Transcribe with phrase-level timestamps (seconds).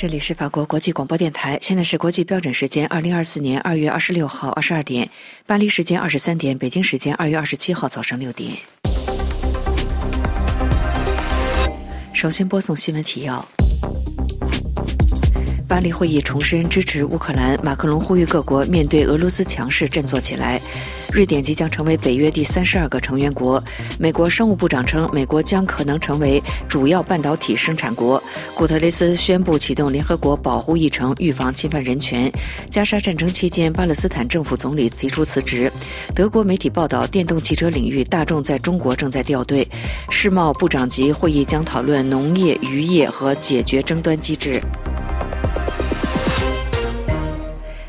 [0.00, 5.10] 这里是法国国际广播电台，现在是国际标准时间二零二四年二月二十六号二十二点，
[5.44, 8.52] 巴黎时间二十三点，北京时间二月二十七号早上六点。
[12.12, 13.44] 首先播送新闻提要。
[15.68, 20.58] 巴黎会议重申支持乌克兰，马克龙呼吁各国面对俄罗斯强势振作起来。
[21.12, 23.62] 瑞典即将成为北约第三十二个成员国。
[23.98, 28.22] 美国商务部长称，美国将可能成为主要半导体生产国。
[28.54, 32.32] 古特雷斯宣布启动联合国保护议程，预防侵犯人权。
[32.70, 35.70] 加沙战争期间，巴勒斯坦政府总理提出辞职。
[36.14, 39.68] 德国媒体报道，电动汽车领域，大众在中国正在掉队。
[40.10, 44.62] 世贸部长级会议将讨论农业、渔业和解决争端机制。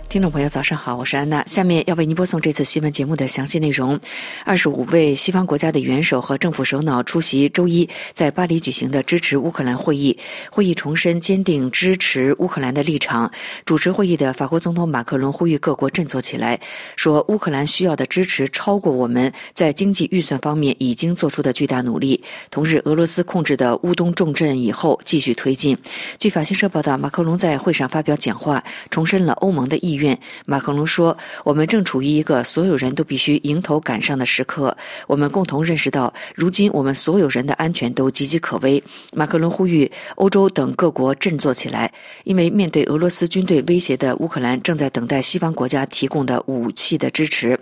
[0.09, 1.45] 听众朋友，早上好，我是安娜。
[1.45, 3.99] 下面要为您播送这次新闻节目的详细内容。
[4.43, 10.17] 二十五位西方国家的元首和政府首脑出席周一在巴黎举行的支持乌克兰会议。
[10.49, 13.31] 会议重申坚定支持乌克兰的立场。
[13.65, 16.59] 主持会议的法国总统马克龙呼吁各国振作起来，
[16.95, 22.23] 说乌克兰需要的支持超过我们在经济预算方面已经做出的巨大努力。
[22.49, 25.77] 同日，俄罗斯控制的乌东重镇以后继续推进。
[26.17, 29.98] 据法新社报道，马克龙在会上发表讲话，重申了欧盟的意。
[29.99, 34.75] 愿马克龙说：“我们正处于一个所有人都必须迎头赶上的时刻。
[35.05, 38.83] 我们共同认识到，如今我们所有人的安全都岌岌可危。”
[39.13, 41.91] 马克龙呼吁欧洲等各国振作起来，
[42.23, 47.59] 因为面对俄罗斯军队威胁的乌克兰正在等待西方国家提供的武器的支持。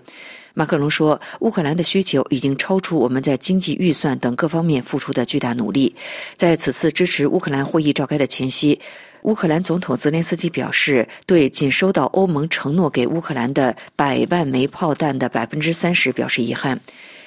[0.54, 5.94] 马克龙说：“乌克兰的需求已经超出我们在经济预算等各方面付出的巨大努力。”
[6.34, 8.80] 在此次支持乌克兰会议召开的前夕。
[9.22, 16.80] 乌克兰总统泽连斯基表示，对仅收到欧盟承诺给乌克兰的百万枚炮弹的百分之三十表示遗憾。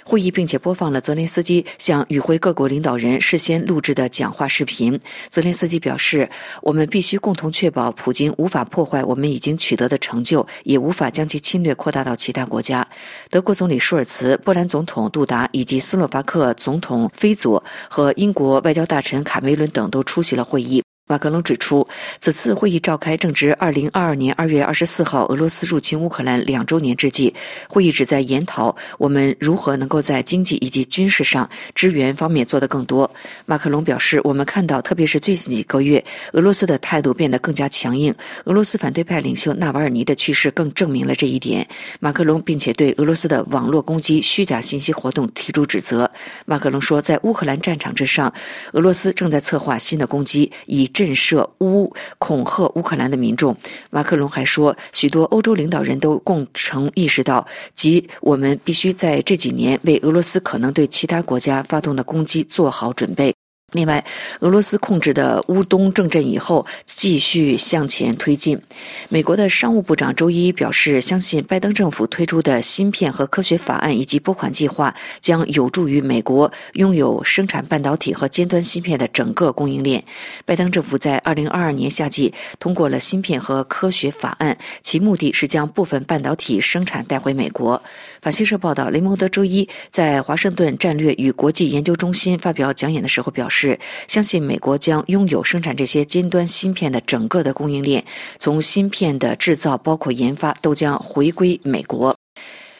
[0.03, 4.99] 会议并且播放了泽连斯基向与会各国领导人事先录制的讲话视频。
[5.29, 6.27] 泽连斯基表示
[6.63, 12.85] ：“我们必须共同确保普京无法破坏我们已经取得的成就，也无法将其侵略扩大到其他国家。”
[13.29, 20.81] 德国总理舒尔茨、波兰总统杜达以及斯洛伐克总统菲佐和英国外交大臣卡梅伦等都出席了会议。
[21.11, 21.85] 马克龙指出，
[22.21, 27.35] 此次会议召开正值二零二二年二月二十四号俄罗斯入侵乌克兰两周年之际。
[27.67, 33.11] 会议旨在研讨我们如何能够在经济以及军事上支援方面做得更多。
[33.45, 36.01] 马克龙表示，我们看到，特别是最近几个月，
[36.31, 38.15] 俄罗斯的态度变得更加强硬。
[38.45, 41.67] 俄罗斯反对派领袖纳瓦尔尼的去世更证明了这一点。
[41.99, 46.09] 马克龙并且对俄罗斯的网络攻击、虚假信息活动提出指责。
[46.45, 48.33] 马克龙说，在乌克兰战场之上，
[48.71, 50.89] 俄罗斯正在策划新的攻击，以。
[51.01, 53.57] 震慑乌恐吓乌克兰的民众，
[53.89, 63.33] 马克龙还说，许多欧洲领导人都共同意识到，即我们必须在这几年为俄罗斯可能对其他国家发动的攻击做好准备。
[63.73, 64.03] 另外，
[64.41, 68.61] 俄罗斯控制的乌东重镇以后继续向前推进。
[69.07, 80.03] 美国的商务部长周一表示，相信拜登政府推出的芯片和科学法案以及拨款计划将有助于美国拥有生产半导体和尖端芯片的整个供应链。
[80.45, 87.81] 拜登政府在二零二二年夏季通过了芯片和科学法案，其目的是将部分半导体生产带回美国。
[88.21, 93.79] 法新社报道，雷蒙德周一在华盛顿战略与国际研究中心发表讲演的时候表示。
[94.07, 98.05] 相信美国将拥有生产这些尖端芯片的整个的供应链，
[98.37, 102.15] 从芯片的制造包括研发都将回归美国。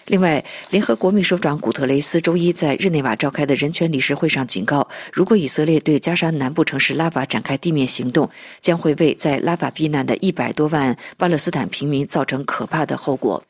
[0.07, 13.43] 另外，联合国秘书长古特雷斯周一在日内瓦召开的人权理事会上警告，如果以色列对加沙南部城市拉法展开地面行动，将会为在拉法避难的一百多万巴勒斯坦平民造成可怕的后果。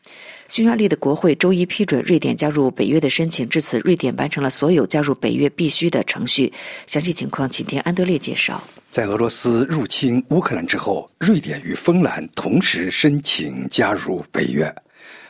[0.51, 6.51] 匈牙利的国会周一批准瑞典加入北约的申请，至此，瑞典完成了所有加入北约必须的程序。
[6.87, 8.61] 详细情况，请听安德烈介绍。
[8.89, 14.69] 在俄罗斯入侵乌克兰之后，瑞典与芬兰同时申请加入北约。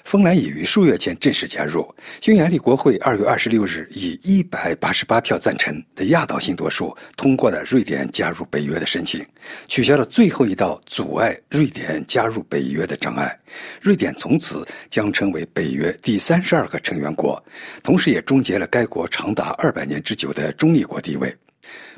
[0.04, 1.94] 芬兰已于数月前正式加入。
[2.20, 9.26] 匈牙利国会二月二十六日以一百八十八票赞成的压倒性多数通过了瑞典加入北约的申请，
[9.68, 13.38] 取消了最后一道阻碍瑞典加入北约的障碍。
[13.82, 17.42] 瑞典从此将成为北约第三十二个成员国，
[17.84, 21.36] 同时也终结了该国长达二百年之久的中立国地位。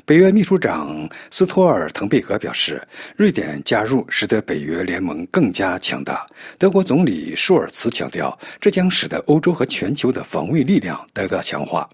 [0.06, 2.86] 北约秘书长斯托尔滕贝格表示，
[3.16, 6.26] 瑞典加入使得北约联盟更加强大。
[6.58, 11.88] 德国总理舒尔茨强调，这将使得欧洲和全球的防卫力量得到强化。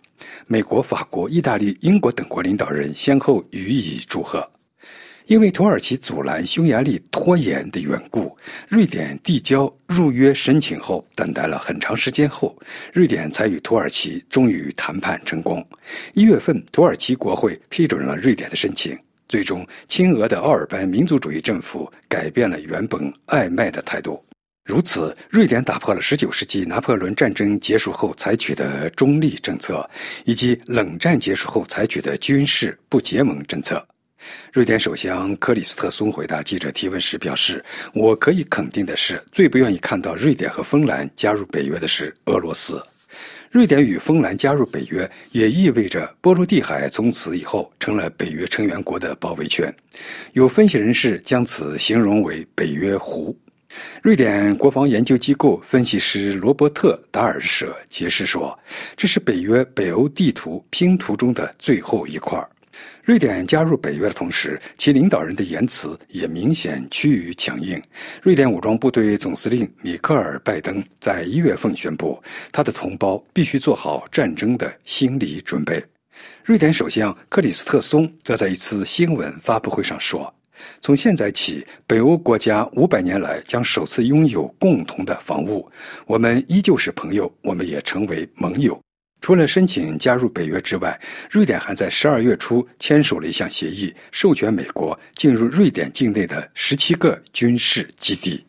[0.48, 4.50] 美国、法国、意大利、英国等国领导人先后予以祝贺。
[5.30, 8.36] 因为土耳其阻拦匈牙利拖延的缘故，
[8.68, 12.58] 瑞典递交入约申请后，等待了很长时间后，
[12.92, 15.64] 瑞典才与土耳其终于谈判成功。
[16.14, 18.98] 一月份，土耳其国会批准了瑞典的申请。
[19.28, 24.20] 最终，亲俄的奥尔班民族主义政府改变了原本暧昧的态度。
[24.64, 29.88] 如此，瑞典打破了19世纪拿破仑战争结束后采取的中立政策，
[30.24, 33.86] 以及冷战结束后采取的军事不结盟政策。
[34.52, 37.64] 瑞典首相克里斯特松回答记者提问时表示
[37.94, 42.82] ：“我可以肯定的是，最不愿意看到瑞典和芬兰加入北约的是俄罗斯。
[43.50, 49.74] 瑞典与芬兰加入北约，也意味着波罗的海从此以后成了北约成员国的包围圈。
[50.34, 53.36] 有分析人士将此形容为‘北约湖’。”
[54.02, 58.58] 瑞典国防研究机构分析师罗伯特·达尔舍解释说
[58.96, 62.44] ：“这是北约北欧地图拼图中的最后一块。
[63.02, 67.80] 瑞典加入北约的同时，其领导人的言辞也明显趋于强硬。
[68.22, 72.22] 瑞典武装部队总司令米克尔·拜登在一月份宣布，
[72.52, 75.82] 他的同胞必须做好战争的心理准备。
[76.44, 80.32] 瑞典首相克里斯特松则在一次新闻发布会上说。”
[80.78, 85.66] 从现在起，北欧国家五百年来将首次拥有共同的防务。
[86.04, 88.78] 我们依旧是朋友，我们也成为盟友。
[89.20, 90.98] 除了申请加入北约之外，
[91.30, 98.44] 瑞典还在十二月初签署了一项协议，授权美国进入瑞典境内的十七个军事基地。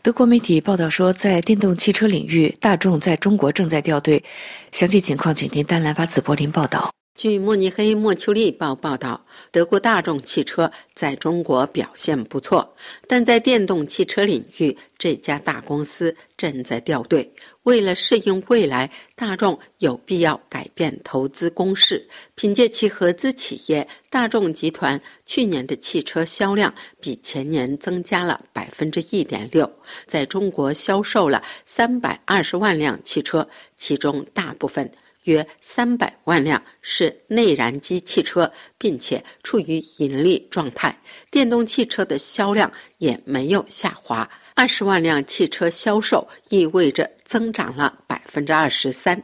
[0.00, 4.24] 德国媒体报道说，在电动汽车领域，大众在中国正在掉队。
[4.72, 6.90] 详细情况，请听丹兰发自柏林报道。
[7.14, 9.26] 据慕尼黑莫丘利报报道，
[9.58, 12.76] 德国大众汽车在中国表现不错，
[13.08, 17.28] 但在电动汽车领域，这家大公司正在掉队。
[17.64, 22.08] 为了适应未来，大众有必要改变投资公式。
[22.36, 29.68] 凭借其合资企业大众集团，去年的汽车销量比前年增加了百分之一点六，
[30.06, 34.88] 在中国销售了三百二十万辆汽车，其中大部分。
[35.24, 40.98] 约三百万辆是内燃机汽车，并且处于盈利状态。
[41.30, 49.22] 电动汽车的销量也没有下滑，二十万辆汽车销售意味着增长了百分之二十三。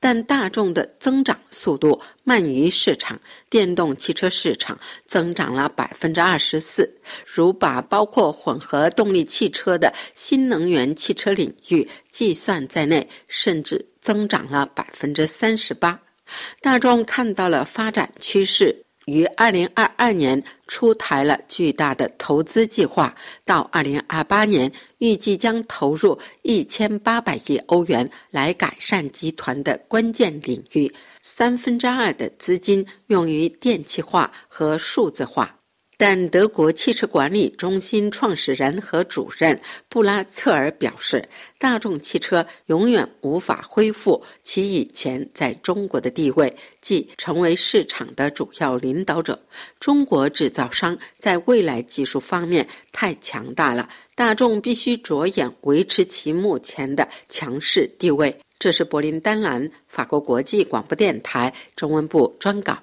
[0.00, 4.76] 但大众的增长速度慢于市场，电动汽车市场
[5.06, 6.92] 增长了百分之二十四。
[7.24, 13.89] 如把包括混合动力汽车的新能源汽车领域计算在内，甚至。
[14.00, 16.00] 增长了百分之三十八，
[16.60, 23.14] 大众看到了发展趋势，于二零二二年出台了巨大的投资计划，
[23.44, 35.59] 到二零二八年预计将投入一千八百亿欧元来改善集团的关键领域，三分之二的资金用于电气化和数字化。
[36.00, 39.60] 但德国汽车管理中心创始人和主任
[39.90, 49.38] 布拉策尔表示，大众汽车永远无法恢复其以前在中国的地位，即成为市场的主要领导者。
[49.78, 58.34] 中国制造商在未来技术方面太强大了，大众必须着眼维持其目前的强势地位。
[58.58, 62.78] 这是柏林丹兰法国国际广播电台中文部专稿。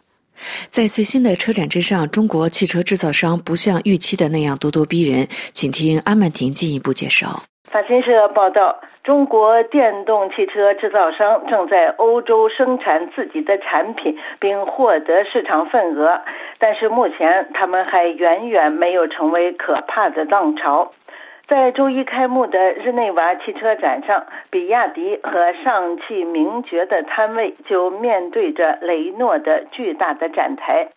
[0.69, 5.28] 在最新的车展之上，中国汽车制造商不像预期的那样咄咄逼人。
[5.54, 7.44] 请听阿曼婷进一步介绍。
[7.69, 16.22] 法新社报道，中国电动汽车制造商正在欧洲生产自己的产品，并获得市场份额，
[16.60, 20.94] 但是目前他们还远远没有成为可怕的浪潮。
[21.48, 30.89] 在周一开幕的日内瓦汽车展上，比亚迪和上汽名爵的摊位就面对着雷诺的巨大的展台。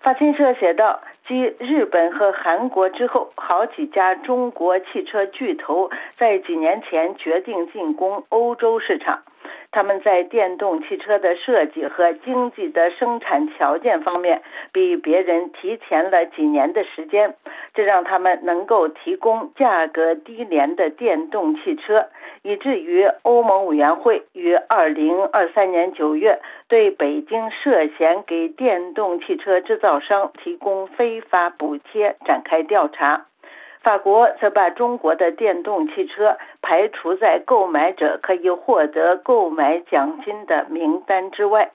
[0.00, 9.24] 法新社写道：“继日本和韩国之后，好几家中国汽车巨头在几年前决定进攻欧洲市场。”
[9.70, 17.34] 他们在电动汽车的设计和经济的生产条件方面比别人提前了几年的时间，
[17.74, 22.08] 这让他们能够提供价格低廉的电动汽车，
[22.42, 33.26] 以至于欧盟委员会于二零二三年九月对北京涉嫌给电动汽车制造商提供非法补贴展开调查。
[33.82, 41.70] 法国则把中国的电动汽车排除在购买者可以获得购买奖金的名单之外。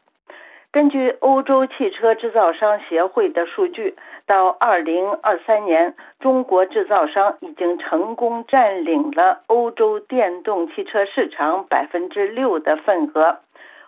[0.72, 3.96] 根据欧洲汽车制造商协会的数据，
[4.26, 13.38] 到2023年，中国制造商已经成功占领了欧洲电动汽车市场百分之六的份额。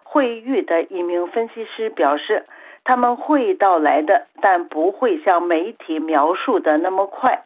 [0.04, 2.46] 惠誉的一名分析师表示，
[2.84, 7.45] 他们会到来的，但不会像媒体描述的那么快。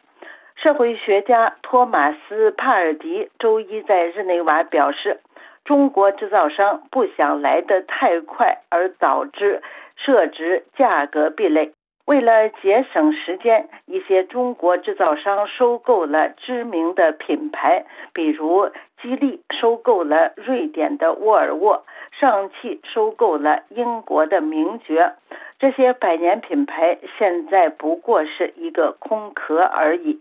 [0.62, 5.20] 社会学家托马斯·帕尔迪周一在日内瓦表示，
[5.64, 9.62] 中国制造商不想来得太快，而导致
[9.96, 11.72] 设置价格壁垒。
[12.04, 18.68] 为了节省时间，一些中国制造商收购了知名的品牌，比如
[19.00, 25.14] 吉利收购了瑞典的沃尔沃，上汽收购了英国的名爵。
[25.58, 30.20] 这些百年品牌现在不过是一个空壳而已。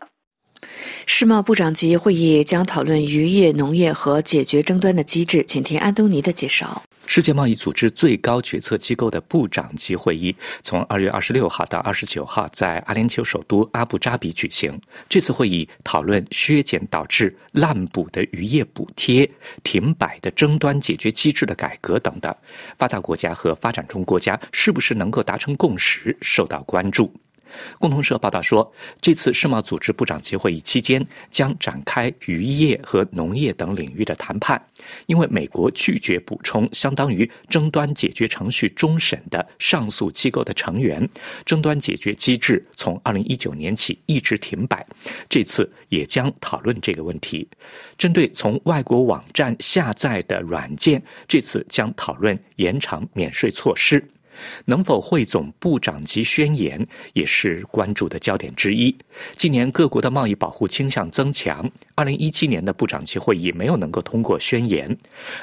[1.06, 6.82] 世贸部长级会议将讨论渔业、农业和解决争端的机制，请听安东尼的介绍。
[7.08, 14.80] 世界贸易组织最高决策机构的部长级会议从二月二十六号到二十九号在阿联酋首都阿布扎比举行。
[15.10, 19.28] 这次会议讨论削减导致滥捕的渔业补贴、
[19.64, 22.34] 停摆的争端解决机制的改革等等。
[22.78, 27.12] 发达国家和发展中国家是不是能够达成共识，受到关注。
[27.80, 34.62] 共同社报道说，这次世贸组织部长级会议期间将展开渔业和农业等领域的谈判，
[35.08, 41.08] 因为美国拒绝补充相当于争端解决程序终审的上诉机构的成员，
[41.46, 44.86] 争端解决机制从二零一九年起一直停摆。
[45.28, 47.48] 这次也将讨论这个问题。
[47.98, 54.04] 针对从外国网站下载的软件，这次将讨论延长免税措施。
[54.66, 56.80] 能否汇总部长级宣言
[57.14, 58.96] 也是关注的焦点之一。
[59.36, 64.96] 今年各国的贸易保护倾向增强，二零一七年的部长级会议没有能够通过宣言，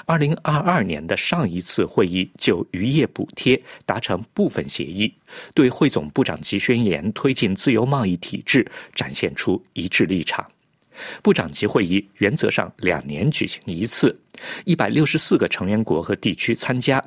[0.05, 5.13] 二零二二年的上一次会议就渔业补贴达成部分协议，
[5.55, 10.47] 对汇总部长级宣言推进自由贸易体制展现出一致立场。
[11.23, 14.19] 部长级会议原则上两年举行一次，
[14.65, 17.03] 一百六十四个成员国和地区参加。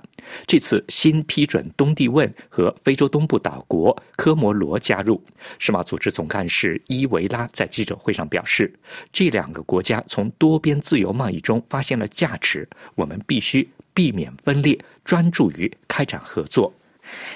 [0.46, 5.24] 这次新批准东帝汶和非洲东部岛国科摩罗加入。
[5.58, 8.72] 世贸组织总干事伊维拉在记者会上表示，
[9.12, 16.74] 这两个国家从多边自由贸易中发现了价值，我们必须避免分裂，专注于开展合作。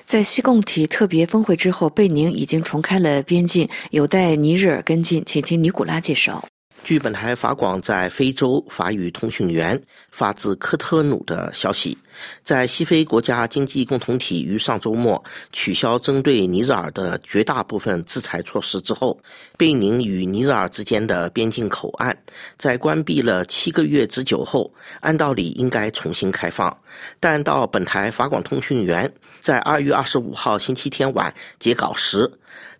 [0.05, 5.23] 在西贡体特别峰会之后，贝宁已经重开了边境，有待尼日尔跟进。
[5.25, 6.43] 请听尼古拉介绍。
[6.83, 11.97] 据本台法广在非洲法语通讯员发自科特努的消息，
[12.43, 15.23] 在西非国家经济共同体于上周末
[15.53, 19.17] 取消针对尼日尔的绝大部分制裁措施之后，
[19.57, 22.15] 贝宁与尼日尔之间的边境口岸
[22.57, 26.77] 在关闭了七个月之久后，按道理应该重新开放。
[27.17, 29.09] 但到本台法广通讯员
[29.39, 32.29] 在二月二十五号星期天晚截稿时，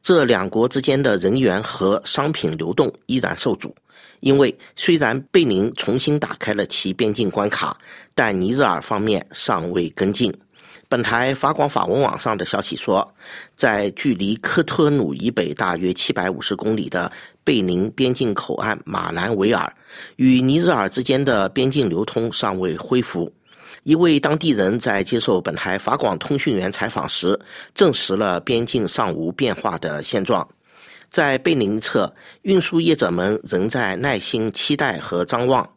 [0.02, 3.74] 这两国之间的人员和商品流动依然受阻。
[4.24, 7.78] 因为虽然贝宁重新打开了其边境关卡，
[8.16, 10.34] 但尼日尔方面尚未跟进。
[10.88, 13.14] 本台法广法文网上的消息说，
[13.54, 17.12] 在距离科特努以北大约七百五十公里的
[17.44, 19.70] 贝宁边境口岸马兰维尔，
[20.16, 23.30] 与尼日尔之间的边境流通尚未恢复。
[23.84, 27.38] 一位当地人在接受本台法广通讯员采访时，
[27.76, 30.48] 证实了边境尚无变化的现状。
[31.14, 35.70] 在贝宁侧，运输业者们仍在耐心期待和张望，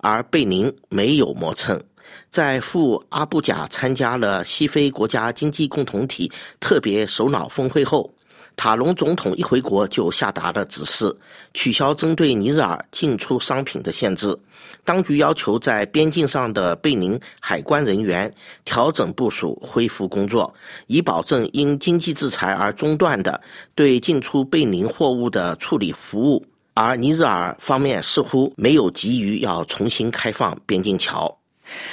[0.00, 1.82] 而贝宁没有磨蹭。
[2.30, 6.30] 在赴阿布贾参加了西非国家经济共同体
[6.60, 8.12] 特别首脑峰会后。
[8.56, 11.14] 塔隆总统一回国就下达了指示，
[11.54, 14.36] 取消针对尼日尔进出商品的限制。
[14.84, 18.32] 当局要求在边境上的贝宁海关人员
[18.64, 20.52] 调整部署，恢复工作，
[20.86, 23.40] 以保证因经济制裁而中断的
[23.74, 26.44] 对进出贝宁货物的处理服务。
[26.74, 31.36] 而尼日尔方面似乎没有急于要重新开放边境桥。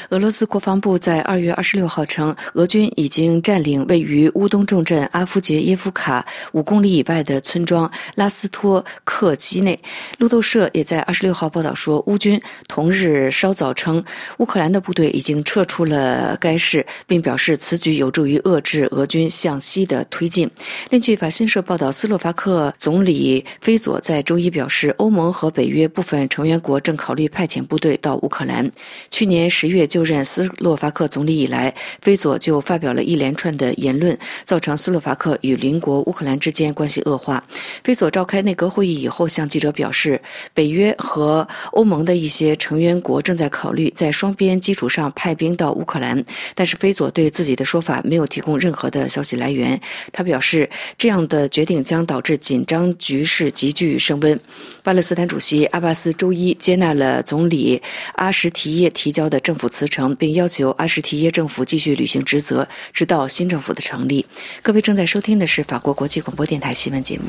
[0.10, 9.80] 俄罗斯国防部在二月二十六号称，俄军已经占领位于乌东重镇阿夫杰耶夫卡五公里以外的村庄拉斯托克基内。
[10.18, 14.04] 路透社也在二十六号报道说，乌军同日稍早称，
[14.38, 20.50] 乌克兰的部队已经撤出了该市，并表示此举有助于遏制俄军向西的推进。
[20.90, 28.70] 另据法新社报道，斯洛伐克总理菲佐在周一表示，欧盟和北约部分成员国正考虑派遣部队到乌克兰。
[29.10, 37.44] 去年十月就任斯洛伐克总理以来，菲佐就发表了一连串的言论，造成斯洛伐克与邻国乌克兰之间关系恶化。
[37.84, 40.22] 菲佐召开内阁会议以后，向记者表示，
[40.54, 46.24] 北约和欧盟的一些成员国正在考虑在双边基础上派兵到乌克兰，
[46.56, 49.80] 但是菲佐对自己的说法没有提供任何的消息来源。
[50.12, 54.40] 他表示，这样的决定将导致紧张局势急剧升温。
[54.84, 57.82] 巴勒斯坦主席阿巴斯周一接纳了总理
[58.16, 64.26] 阿什提耶提交的政府辞呈，并要求阿什提耶政府继续履行职责，直到新政府的成立。
[64.64, 67.26] 各位正在收听的是法国国际广播电台新闻节目。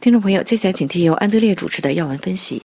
[0.00, 2.62] 听众朋友，接下来请听由安德烈主持的要闻分析。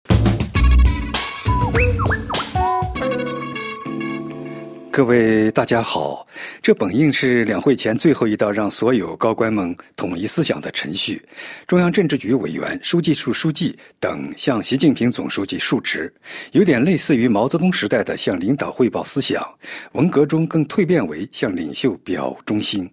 [4.96, 6.26] 各位大家好，
[6.62, 11.22] 这本应是两会前最后一道让所有高官们统一思想的程序。
[11.68, 16.14] 中央政治局委员、书记处书记等向习近平总书记述职，
[16.54, 19.46] 有点类似于毛泽东时代的向领导汇报思想，
[19.92, 22.90] 文革中更蜕变为向领袖表忠心。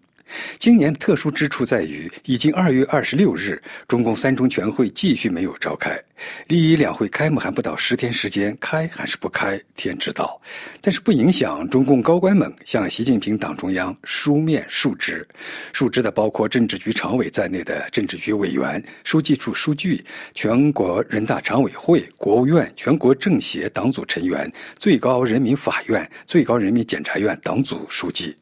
[0.59, 6.01] 今年特殊之处在于，已经二月二十六日，中共三中全会继续没有召开。
[6.47, 10.41] 离两会开幕还不到十天时间，开还是不开，天知道。
[10.81, 15.27] 但是不影响中共高官们向习近平党中央书面述职。
[15.73, 28.37] 述职的包括政治局常委在内的政治局委员、书记处书记、全国人大常委会、国务院、全国政协党组成员、最高人民法院、最高人民检察院党组书记。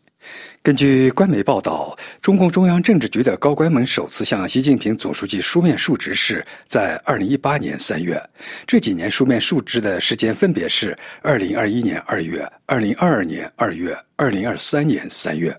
[0.62, 8.22] 根据官媒报道，中共中央政治局的高官们首次向习近平总书记书面述职是在二零一八年三月。
[8.66, 15.58] 这几年书面述职的时间分别是二零二一年二月、二零二二年二月、二零二三年三月。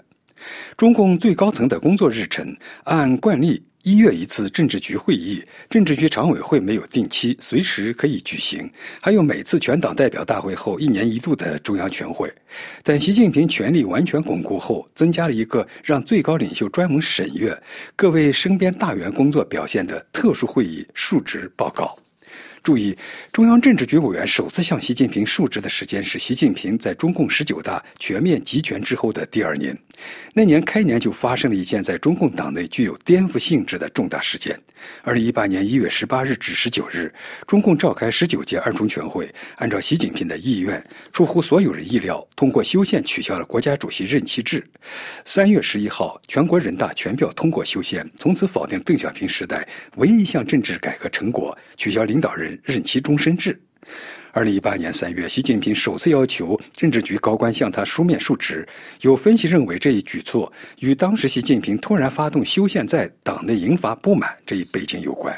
[0.78, 3.60] 中共最高层的工作日程按惯例。
[3.84, 8.70] 一月一次政治局会议，政治局常委会没有定期，随时可以举行。
[9.02, 12.32] 还有每次全党代表大会后一年一度的中央全会。
[12.84, 17.58] 但习近平权力完全巩固后，增加了一个让最高领袖专门审阅
[17.96, 21.98] 各位身边大员工作表现的特殊会议述职报告。
[22.64, 22.96] 注意，
[23.32, 29.76] 中央政治局委员首次向习近平述职的时间是习近平在中共十九大全面集权之后的第二年。
[30.34, 34.60] 那年开年就发生了一件在中共党内具有颠覆性质的重大事件。
[35.04, 37.12] 二零一八年一月十八日至十九日，
[37.48, 44.64] 中共召开十九届二中全会，按照习近平的意愿，出乎所有人意料，通过修宪取消了国家主席任期制。
[45.26, 52.51] 三月十一号，全国人大全票通过修宪，从此否定邓小平时代唯一一项政治改革成果，取消领导人。
[52.64, 53.60] 任期终身制。
[54.34, 58.66] 二零一八年三月，习近平首次要求政治局高官向他书面述职。
[59.02, 60.50] 有分析认为，这一举措
[60.80, 65.38] 与当时习近平突然发动修宪，在党内引发不满这一背景有关。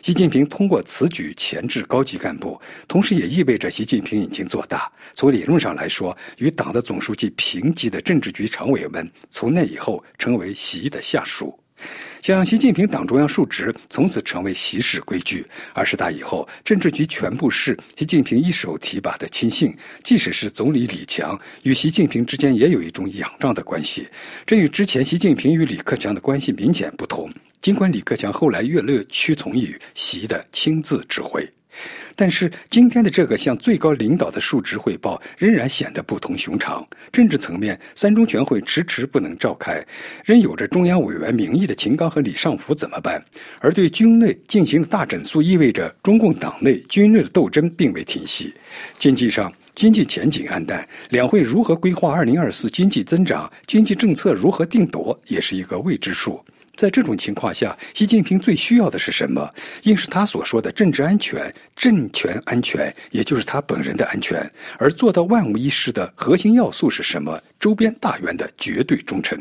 [0.00, 2.58] 习近平通过此举钳制高级干部，
[2.88, 4.90] 同时也意味着习近平已经做大。
[5.12, 11.58] 从理论上来说，与党的总书记平级的政治局常委们，从那以后成为习的下属。
[12.22, 15.46] 向习近平党中央述职，从此成为习氏规矩。
[15.72, 24.06] 二十大以后，政治局全部是习近平一手提拔的亲信，即使是总理李强，与习近平之间也有一种仰仗的关系。
[24.46, 27.30] 这与之前习近平与李克强的关系明显不同。
[27.60, 31.46] 尽管李克强后来越来越屈从于习的亲自指挥。
[32.20, 36.86] 但是今天的这个向最高领导的述职汇报仍然显得不同寻常。
[37.10, 39.82] 政治层面，三中全会迟迟不能召开，
[40.22, 43.24] 仍有着中央委员名义的秦刚和李尚福怎么办？
[43.58, 48.52] 而对军内进行的大整肃，意味着中共党内军内的斗争并未停息。
[48.98, 56.44] 经济上，经济前景暗淡，两会如何规划二零二四经济增长，经济政策如何定夺，也是一个未知数。
[56.80, 59.46] 在这种情况下，习近平最需要的是什么？
[59.82, 64.50] 应是他所说的政治安全、政权安全，也就是他本人的安全。
[64.78, 67.38] 而做到万无一失的核心要素是什么？
[67.58, 69.38] 周边大员的绝对忠诚。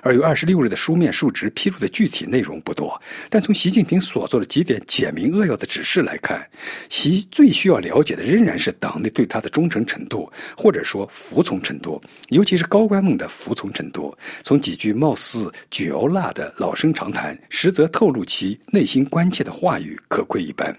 [0.00, 6.46] 二月二十六日的书面述职披露的具体内容不多，但从习近平所做的几点简明扼要的指示来看，
[6.88, 14.16] 习最需要了解的仍然是党内对他的忠诚程度，或者说服从程度，尤其是高官们的服从程度。
[14.42, 20.76] 从几句貌似嚼蜡的老生常谈，实则透露其内心关切的话语，可窥一斑。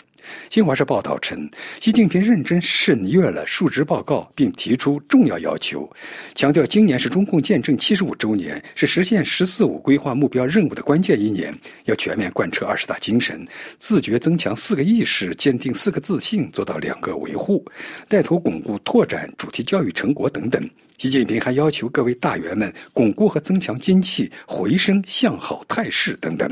[0.49, 5.89] 新华社报道称，习近平认真审阅了述职报告，并提出重要要求，
[6.35, 11.53] 强调今年是中共建政七十五周年，是实现“十四五”规划目标任务的关键一年，
[11.85, 13.45] 要全面贯彻二十大精神，
[13.77, 17.65] 自觉增强四个意识，坚定四个自信，做到两个维护，
[18.07, 20.69] 带头巩固拓展主题教育成果等等。
[20.97, 26.51] 习近平还要求各位大员们巩固和增强经济回升向好态势等等。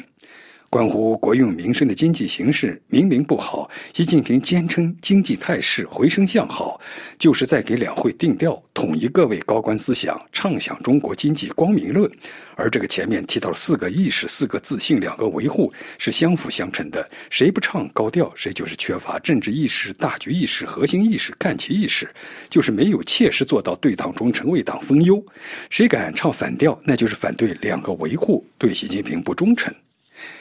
[0.69, 6.79] 关乎国用民生的经济形势明明不好，习近平坚称经济态势回升向好，
[7.17, 12.11] 就是在给两会定调，统一各位高官思想，畅想中国经济光明论。
[12.57, 17.09] 而这个前面提到四个意识、四个自信、两个维护，是相辅相成的。
[17.29, 22.09] 谁不唱高调，谁就是缺乏政治意识、大局意识、核心意识、看齐意识，
[22.49, 25.23] 就是没有切实做到对党忠诚、为党分忧。
[25.69, 29.73] 谁敢唱反调，那就是反对两个维护，对习近平不忠诚。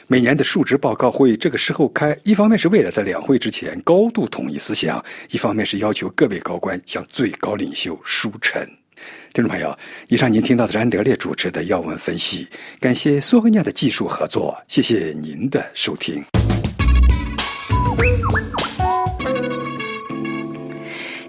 [0.07, 8.67] 每年的述职报告会这个时候开，一方面是为了在两会之前高度统一思想，一方面是要求各位高官向最高领袖书臣。
[9.33, 12.47] 听众朋友，以上您听到的是安德烈主持的要闻分析，
[12.79, 16.23] 感谢苏荷亚的技术合作，谢谢您的收听。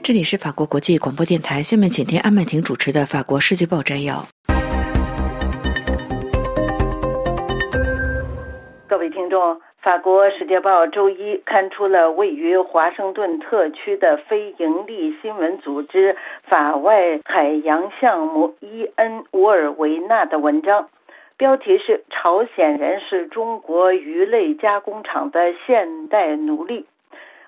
[0.03, 4.25] 这里是法国国际广播电台，下面请听安曼婷主持的《法国世界报》摘要。
[9.17, 20.91] 听众，法国《世界报》周一刊出了位于华盛顿特区的非营利新闻组织法外海洋项目伊恩乌尔维纳的文章，
[21.39, 26.85] 标题是“朝鲜人是中国鱼类加工厂的现代奴隶”。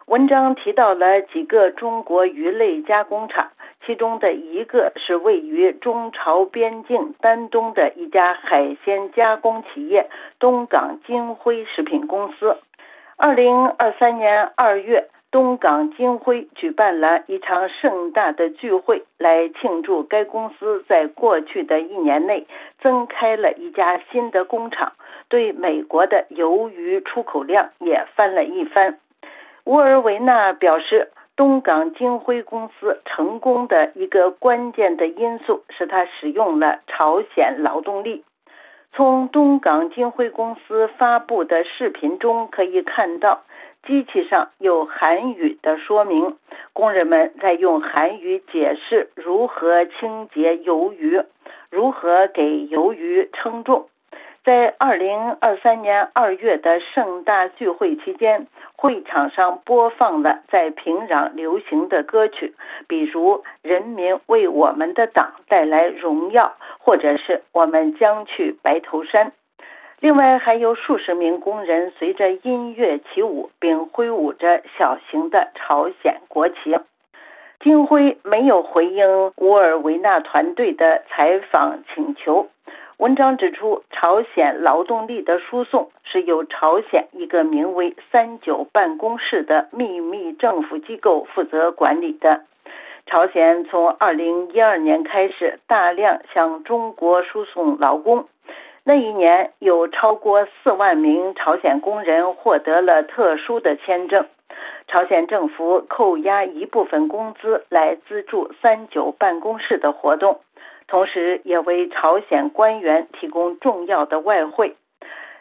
[0.09, 3.51] 文章提到了几个中国鱼类加工厂，
[3.89, 12.59] 其中的一个是位于中朝边境丹东的一家海鲜加工企业——东港金辉食品公司。
[13.17, 22.47] 二零二三年二月，东港金辉举办了一场盛大的聚会，来庆祝该公司在过去的一年内
[22.83, 24.93] 增开了一家新的工厂，
[25.31, 28.99] 对美国的鱿鱼出口量也翻了一番。
[29.65, 38.25] 乌尔维纳表示，东港金辉公司成功的一个关键的因素是它使用了朝鲜劳动力。
[38.91, 43.45] 从东港金辉公司发布的视频中可以看到，
[43.85, 46.37] 机器上有韩语的说明，
[46.73, 51.23] 工人们在用韩语解释如何清洁鱿鱼，
[51.71, 53.89] 如何给鱿鱼称重。
[54.45, 58.47] 在二零二三年二月的盛大聚会期间，
[58.77, 62.55] 会场上播放了在平壤流行的歌曲，
[62.87, 69.33] 比如《人民为我们的党带来荣耀》，或者是我们将去白头山。
[70.01, 76.79] 另外，还有数十名工人随着音乐起舞，并挥舞着小型的朝鲜国旗。
[77.61, 82.49] 金辉没有回应乌尔维纳团队的采访请求。
[82.99, 92.43] 文章指出，朝鲜劳动力的输送是由朝鲜一个名为“三九办公室”的秘密政府机构负责管理的。
[93.07, 98.27] 朝鲜从二零一二年开始大量向中国输送劳工，
[98.83, 104.27] 那一年有超过四万名朝鲜工人获得了特殊的签证。
[104.89, 110.41] 朝鲜政府扣押一部分工资来资助“三九办公室”的活动。
[110.89, 114.75] 同时，也为朝鲜官员提供重要的外汇。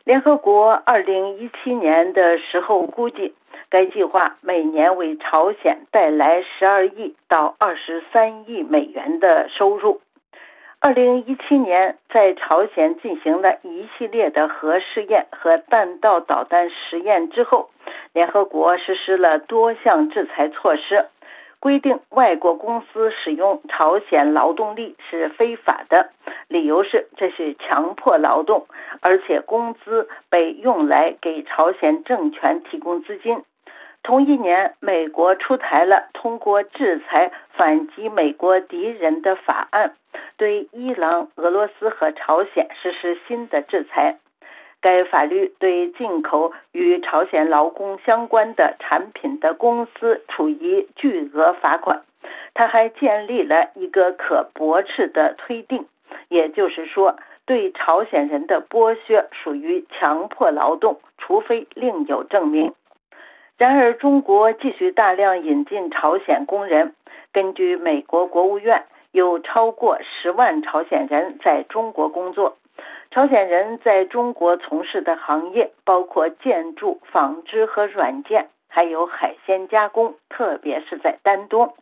[0.04, 3.34] 联合国二零一七年的时候估计，
[3.70, 10.02] 该计划每年为朝鲜带来十二亿到二十三亿美元的收入。
[10.80, 17.70] 二零一七年，在朝鲜进行了一系列的核试验和弹道导弹实验之后，
[18.14, 21.08] 联合国实施了多项制裁措施。
[21.60, 26.12] 规定外国公司使用朝鲜劳动力是非法的，
[26.48, 28.68] 理由是这是强迫劳动，
[29.02, 33.44] 而且工资被用来给朝鲜政权提供资金。
[34.04, 39.96] 同一年，美国出台了通过制裁反击美国敌人的法案，
[40.38, 44.20] 对伊朗、俄罗斯和朝鲜实施新的制裁。
[44.82, 52.04] 该法律对进口与朝鲜劳工相关的产品的公司处以巨额罚款。
[52.54, 55.86] 他还建立了一个可驳斥的推定，
[56.28, 62.74] 也就是说，对朝鲜人的剥削属于强迫劳动，除非另有证明。
[63.58, 66.94] 然而，中国继续大量引进朝鲜工人。
[67.32, 72.58] 根据美国国务院，有超过十万朝鲜人在中国工作。
[73.18, 81.74] 朝鲜人在中国从事的行业包括建筑、纺织和软件，还有海鲜加工，特别是在丹东。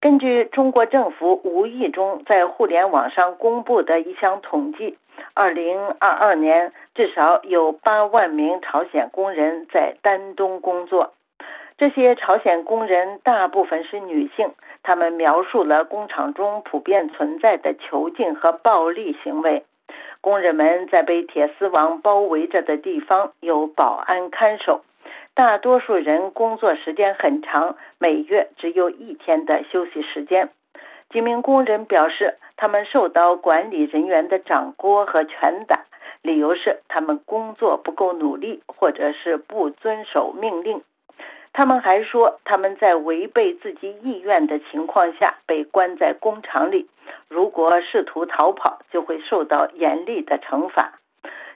[0.00, 4.96] 根据中国政府无意中在互联网上公布的一项统计，
[5.34, 11.12] 二零二二年至少有八万名朝鲜工人在丹东工作。
[11.76, 14.52] 这些朝鲜工人大部分是女性，
[14.84, 19.64] 他们描述了工厂中普遍存在的囚禁和暴力行为。
[20.20, 24.82] 工人们在被铁丝网包围着的地方有保安看守，
[25.34, 30.50] 大多数人工作时间很长，每月只有一天的休息时间。
[31.10, 35.84] 几名工人表示，他们受到管理人员的掌掴和拳打，
[36.22, 40.82] 理由是他们工作不够努力，或者是不遵守命令。
[41.54, 46.88] 他们还说，他们在违背自己意愿的情况下被关在工厂里，
[47.28, 50.98] 如果试图逃跑，就会受到严厉的惩罚。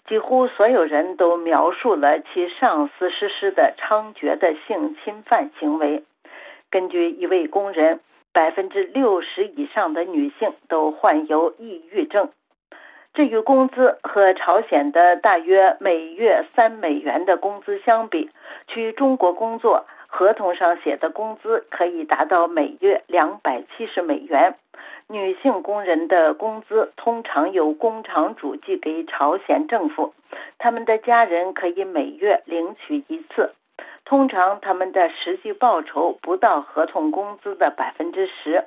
[0.07, 6.05] 几乎所有人都描述了其上司实施的猖獗的性侵犯行为。
[6.71, 7.99] 根据一位工人，
[8.33, 12.31] 百分之六十以上的女性都患有抑郁症。
[13.19, 18.31] 至于工资和朝鲜的大约每月三美元的工资相比，
[18.69, 24.55] 去中国工作合同上写的工资可以达到每月两百七十美元。
[25.09, 30.15] 女性工人的工资通常由工厂主寄给朝鲜政府，
[30.59, 33.53] 他们的家人可以每月领取一次。
[34.05, 38.67] 通常他们的实际报酬不到合同工资的百分之十。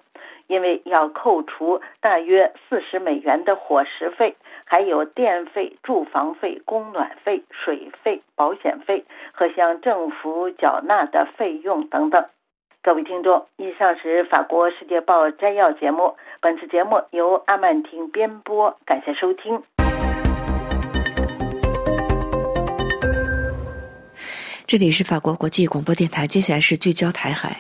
[0.52, 4.36] 因为要扣除大约四十美元的伙食费，
[4.66, 12.26] 还有电费、住房费、供暖费、水费、保险费和向政府缴纳的费用等等。
[12.84, 16.18] 各位听众，以上是法国《世界报》摘要节目。
[16.42, 19.64] 本次节目由阿曼婷编播，感谢收听。
[24.68, 27.56] 这里是法国国际广播电台，接下来是聚焦台海。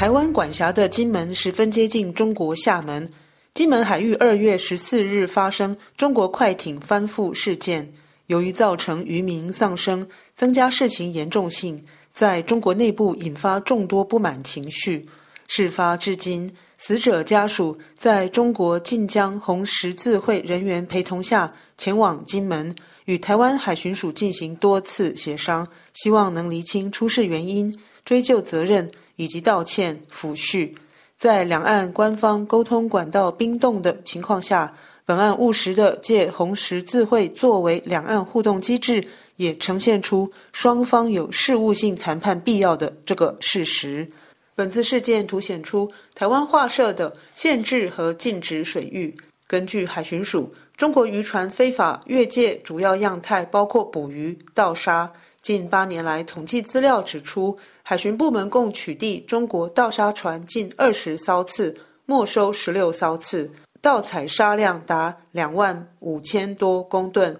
[0.00, 3.06] 台湾管辖的金门十分接近中国厦门。
[3.52, 7.92] 金门海域二月十四日发生中国快艇翻覆事件，
[8.28, 11.84] 由于造成渔民丧生，增加事情严重性，
[12.14, 15.06] 在中国内部引发众多不满情绪。
[15.48, 28.90] 事发至今，死者家属在中国晋江红十字会人员陪同下前往金门，与台湾海巡署进行多次协商，希望能厘清出事原因，追究责任。
[29.20, 30.72] 以及道歉抚恤，
[31.18, 39.06] 在两岸官方沟通管道冰冻的情况下，本案务实的借红十字会作为两岸互动机制，
[39.36, 44.08] 也呈现出双方有事务性谈判必要的这个事实。
[44.54, 49.14] 本次事件凸显出台湾划设的限制和禁止水域。
[49.46, 55.12] 根据海巡署，中国渔船非法越界主要样态包括捕鱼、盗沙。
[55.42, 57.56] 近八年来统计资料指出。
[57.82, 61.76] 海巡部门共取缔中国盗沙船近二十艘次，
[62.06, 63.50] 没收十六艘次，
[63.80, 67.36] 盗采沙量达两万五千多公吨，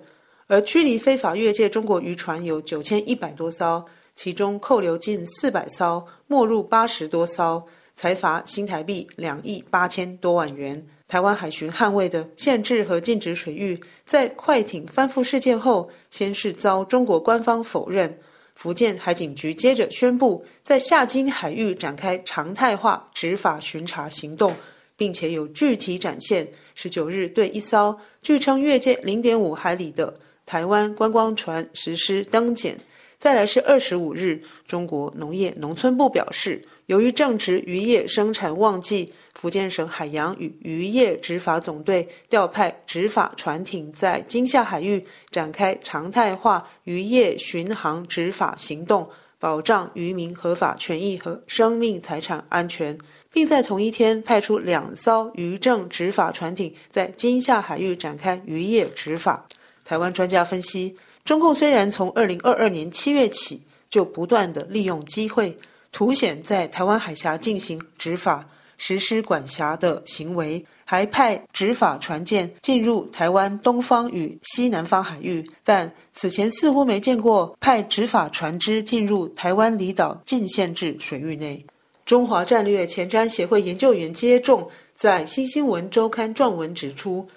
[0.49, 3.85] 而驱离非法越界中国渔船有九千一百多艘，
[4.17, 7.63] 其中扣留近四百艘，没入八十多艘，
[7.95, 10.85] 财罚新台币两亿八千多万元。
[11.11, 18.17] 台湾海巡捍卫的限制和禁止水域，在快艇翻覆事件后，先是遭中国官方否认。
[18.55, 24.55] 福建海警局接着宣布，在下金海域展开常态化执法巡查行动，
[24.97, 26.47] 并且有具体展现。
[26.77, 32.79] 十九日对一艘据称越界零点五海里的台湾观光船实施登检。
[33.19, 39.13] 再来是二十五日，中国农业农村部表示，由于正值渔业生产旺季。
[39.33, 52.99] 福建省海洋与渔业执法总队调派执法船艇在金厦海域展开常态化渔业巡航执法行动，保障渔民合法权益和生命财产安全，
[53.33, 59.47] 并在同一天派出两艘渔政执法船艇在金厦海域展开渔业执法。
[59.87, 65.57] 台湾专家分析，中共虽然从二零二二年七月起就不断的利用机会，
[65.93, 68.49] 凸显在台湾海峡进行执法。
[68.83, 81.63] 实施管辖的行为，还派执法船舰进入台湾东方与西南方海域，但此前似乎没见过派执法船只进入台湾离岛禁限制水域内。
[82.07, 87.29] 中华战略前瞻协会研究员接种在《新新闻周刊》撰文指出，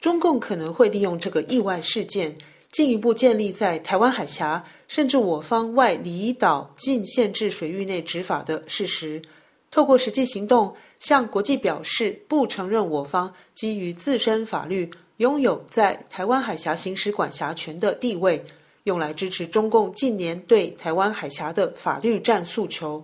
[0.00, 2.32] 中共可能会利用这个意外事件，
[2.70, 9.22] 进一步建立在台湾海峡甚至我方外离岛禁限制水域内执法的事实，
[9.70, 10.76] 透过实际行动。
[10.98, 18.44] 向国际表示不承认我方基于自身法律拥有在台湾海峡行使管辖权的地位，
[18.82, 23.02] 用来支持中共近年对台湾海峡的法律战诉求。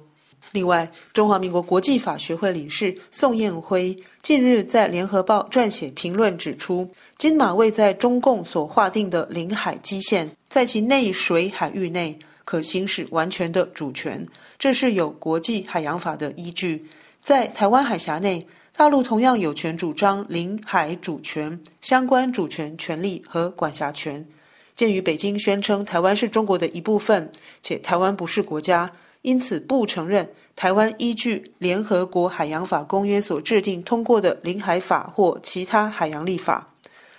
[0.52, 14.26] 另外，中华民国国际法学会理事宋彦辉近日在《联合报》撰写评论指出，金马位在中共所划定的领海基线，在其内水海域内可行使完全的主权，
[14.58, 16.86] 这是有国际海洋法的依据。
[17.20, 24.26] 在台湾海峡内，大陆同样有权主张领海主权、相关主权权利和管辖权。
[24.74, 27.30] 鉴于北京宣称台湾是中国的一部分，
[27.60, 28.90] 且台湾不是国家，
[29.22, 36.72] 因此不承认台湾依据联合国海洋法公约所制定通过的领海法或其他海洋立法。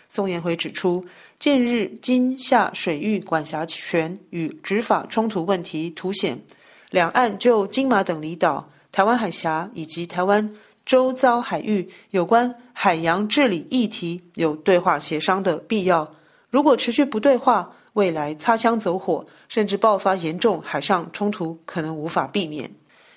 [0.07, 1.05] 宋延辉指出，
[1.37, 6.41] 近日金厦水域管辖权与执法冲突问题凸显，
[6.89, 8.69] 两岸就金马等离岛。
[8.91, 16.15] 台湾海峡以及台湾周遭海域有关海洋治理议题有对话协商的必要。
[16.49, 22.71] 如果持续不对话，未来擦枪走火，甚至爆发严重海上冲突，可能无法避免。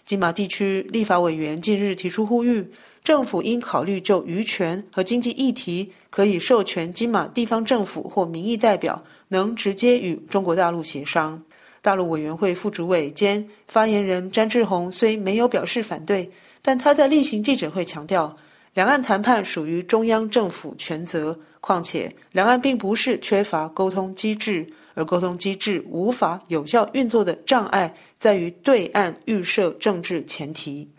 [0.05, 2.69] 金马地区立法委员近日提出呼吁，
[3.05, 11.41] 政府应考虑就渔权和经济议题，可以授权金马地方政府或民意代表能直接与中国大陆协商。
[11.81, 16.29] 大陆委员会副主委兼发言人詹志宏虽没有表示反对，
[16.61, 18.37] 但他在例行记者会强调，
[18.75, 21.39] 两岸谈判属于中央政府全责。
[21.61, 30.91] 况且，两岸并不是缺乏沟通机制，而沟通机制无法有效运作的障碍在于对岸预设政治前提。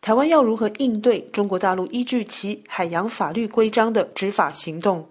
[0.00, 5.06] 台湾要如何应对中国大陆依据其海洋法律规章的执法行动？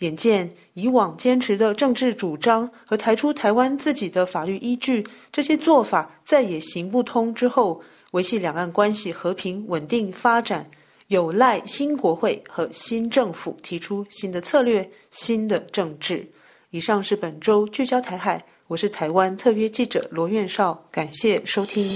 [0.00, 10.68] 眼见以往坚持的政治主张和抬出台湾自己的法律依据，这些做法再也行不通之后，维系两岸关系和平稳定发展，
[11.08, 16.28] 有赖新国会和新政府提出新的策略、新的政治。
[16.70, 21.88] 以上是本周聚焦台海，我是台湾特约记者罗院少，感谢收听。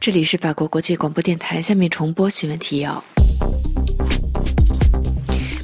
[0.00, 3.02] 这里是法国国际广播电台，下面重播新闻提要。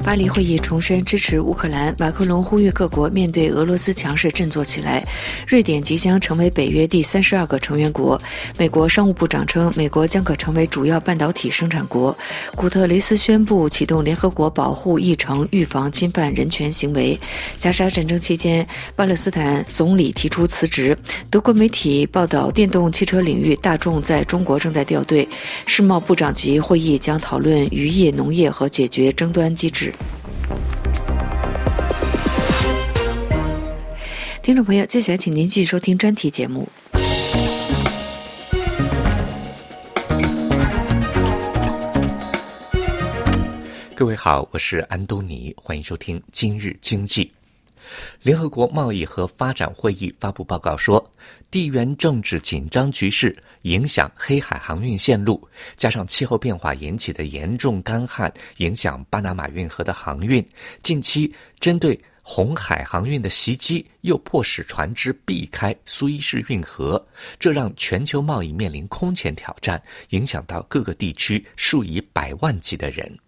[0.04, 5.02] 巴黎会议重申支持乌克兰，马克龙呼吁各国面对俄罗斯强势振作起来。
[5.46, 8.20] 瑞典即将成为北约第三十二个成员国。
[8.58, 12.16] 美国商务部长称，美国将可成为主要半导体生产国。
[12.56, 17.18] 古特雷斯宣布启动联合国保护议程，预防侵犯人权行为。
[17.58, 20.98] 加沙战争期间，巴勒斯坦总理提出辞职。
[21.30, 25.26] 德国媒体报道，电动汽车领域大众在中国正在掉队。
[25.64, 29.91] 世贸部长级会议将讨论渔业、农业和解决争端机制。
[34.42, 36.68] 听众朋友，接下来请您继续收听专题节目。
[43.94, 47.30] 各位好，我是安东尼，欢迎收听今日经济。
[48.22, 51.12] 联合国贸易和发展会议发布报告说，
[51.50, 60.44] 地缘政治紧张局势影响黑海航运线路，加上气候变化引起的严重干旱，影响巴拿马运河的航运。
[60.82, 67.04] 近期针对红海航运的袭击，又迫使船只避开苏伊士运河，
[67.38, 73.18] 这让全球贸易面临空前挑战，影响到各个地区数以百万计的人。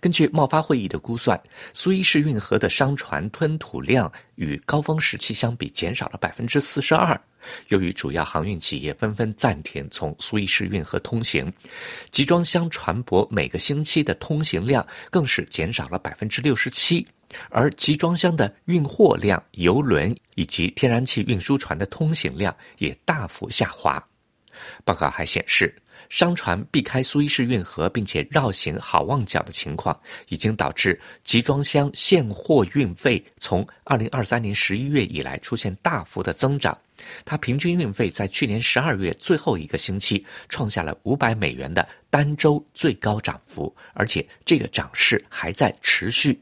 [0.00, 1.40] 根据贸发会议的估算，
[1.72, 7.20] 苏伊士运河的商船吞吐量与高峰时期相比减少了百分之四十二。
[7.68, 11.50] 由于主要航运企业纷纷暂停从苏伊士运河通行，
[12.10, 17.06] 集装箱船舶每个星期的通行量更是减少了百分之六十七，
[17.48, 24.02] 而集装箱的运货量、油轮以及天然气运输船的通行量也大幅下滑。
[24.84, 25.74] 报告还显示。
[26.10, 36.76] 商船避开苏伊士运河，并且绕行好望角的情况，已经导致集装箱现货运费从二零二三年十一月以来出现大幅的增长。
[37.24, 46.38] 它平均运费在去年十二月最后一个星期创下了五百美元的单周最高涨幅，而且这个涨势还在持续。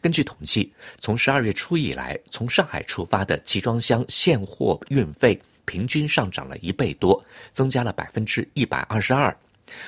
[0.00, 5.38] 根据统计，从十二月初以来，从上海出发的集装箱现货运费。
[5.64, 9.34] 平均上涨了一倍多，增加了百分之一百二十二。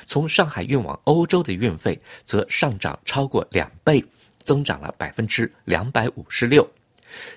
[0.07, 4.05] 从上海运往欧洲的运费则上涨超过两倍，
[4.39, 6.69] 增长了百分之两百五十六。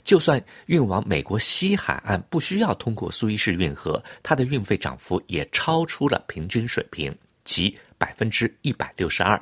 [0.04, 9.42] 就算运往美国西海岸不需要通过苏伊士运河，它的运费涨幅也超出了平均水平，即百分之一百六十二。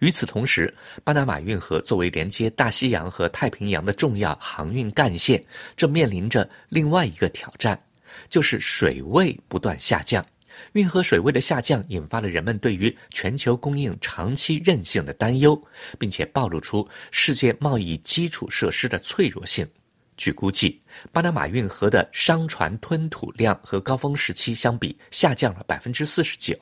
[0.00, 5.42] 与此同时，巴拿马运河作为连接大西洋和太平洋的重要航运干线，
[5.76, 7.82] 正面临着另外一个挑战。
[8.32, 10.24] 就是水位不断下降，
[10.72, 15.62] 运河水位的下降引发了人们对于全球供应长期韧性的担忧，
[15.98, 19.68] 并且暴露出世界贸易基础设施的脆弱性。
[20.16, 20.80] 据估计，
[21.12, 26.56] 巴拿马运河的商船吞吐量和高峰时期相比下降了百分之四十九。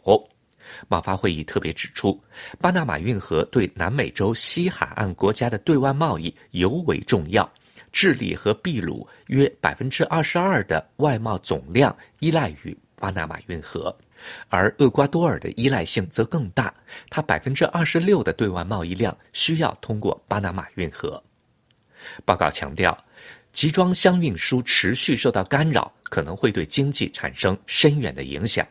[0.89, 2.21] 贸发会议特别指出，
[2.61, 7.49] 巴拿马运河对南美洲西海岸国家的对外贸易尤为重要。
[7.93, 13.97] 智利和秘鲁约百分之二十二的外贸总量依赖于巴拿马运河，
[14.49, 16.73] 而厄瓜多尔的依赖性则更大，
[17.09, 21.23] 它百分之二十六的对外贸易量需要通过巴拿马运河。
[22.25, 22.97] 报告强调，
[23.53, 28.67] 集装箱运输持续受到干扰，可能会对经济产生深远的影响，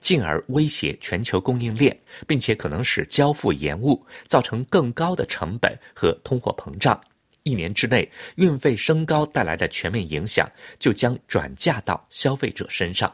[0.00, 7.00] 进而威胁全球供应链，并且可能使交付延误，造成更高的成本和通货膨胀。
[7.42, 13.12] 一年之内，运费升高带来的全面影响就将转嫁到消费者身上。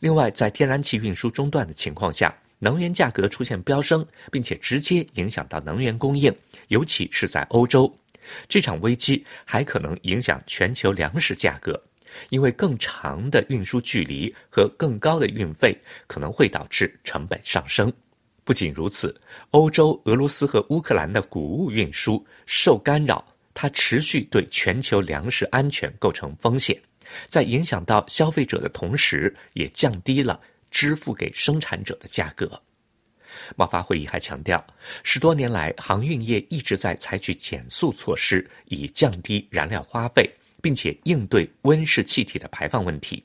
[0.00, 6.34] 另外，在天然气运输中断的情况下，能源价格出现飙升，并且直接影响到能源供应，
[6.68, 7.94] 尤其是在欧洲。
[8.48, 11.80] 这场危机还可能影响全球粮食价格。
[12.30, 17.92] 因为更长的运输距离和更高的运费可能会导致成本上升。
[18.48, 19.14] 不仅如此，
[19.50, 23.22] 欧洲、俄罗斯和乌克兰的谷物运输受干扰，
[23.52, 26.80] 它持续对全球粮食安全构成风险。
[27.26, 30.40] 在影响到消费者的同时，也降低了
[30.70, 32.58] 支付给生产者的价格。
[33.54, 34.66] 贸发会议还强调，
[35.02, 40.26] 十多年来，航运业一直在采取减速措施，以降低燃料花费，
[40.62, 43.22] 并且应对温室气体的排放问题。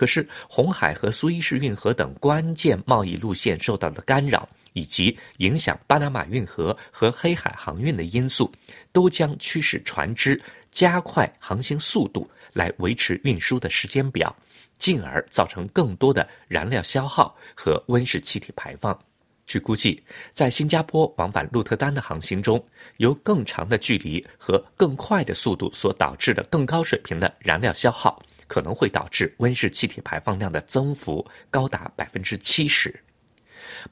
[0.00, 8.50] 可是，红海和苏伊士运河等关键贸易路线受到的干扰，以及影响巴拿马运河和黑海航运的因素，
[8.92, 10.40] 都将驱使船只
[10.70, 14.34] 加快航行速度，来维持运输的时间表，
[14.78, 18.98] 进而造成更多的燃料消耗和温室气体排放。
[19.44, 22.58] 据估计，在新加坡往返鹿特丹的航行中，
[22.96, 32.92] 由更长的距离和更快的速度所导致的更高水平的燃料消耗，可能会导致温室气体排放量的增幅高达百分之七十。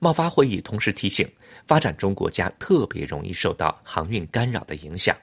[0.01, 1.31] 贸发会议同时提醒，
[1.65, 5.17] 发展中国家特别容易受到航运干扰的影响。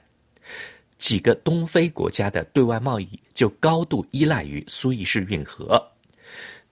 [0.96, 5.86] 几个东非国家的对外贸易就高度依赖于苏伊士运河。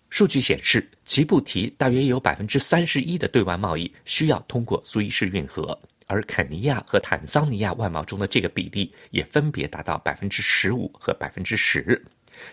[0.08, 12.02] 数据显示，吉布提大约有百分之三十一的对外贸易需要通过苏伊士运河，而肯尼亚和坦桑尼亚外贸中的这个比例也分别达到百分之十五和百分之十。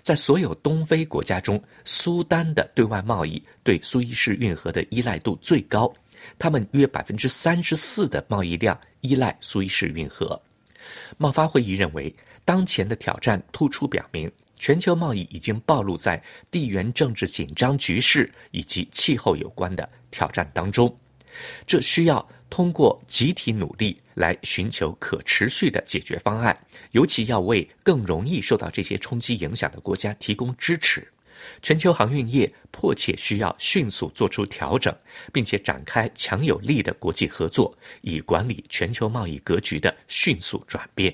[0.01, 5.91] 在所有东非国家中，苏丹的对外贸易对苏伊士运河的依赖度最高，
[6.39, 10.41] 他们约百分之三十四的贸易量依赖苏伊士运河。
[11.17, 12.13] 贸发会议认为，
[12.43, 14.31] 当前的挑战突出表明。
[14.57, 16.21] 全球贸易已经暴露在
[16.51, 20.95] 地缘政治紧张局势以及气候有关的挑战当中，
[21.65, 26.55] 这需要通过集体努力来寻求可持续的解决方案，
[26.91, 31.05] 尤其要为更容易受到这些冲击影响的国家提供支持。
[31.63, 34.95] 全球航运业迫切需要迅速做出调整，
[35.33, 41.11] 并且展开强有力的国际合作，以管理全球贸易格局的迅速转变。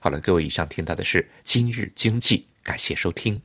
[0.00, 2.44] 好了，各位，以上听到的是今日经济。
[2.64, 3.40] 感谢收听。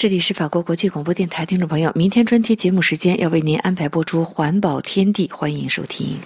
[0.00, 6.16] 这里是法国国际广播电台，听众朋友，明天专题节目时间要为您安排播出《环保天地》，欢迎收听。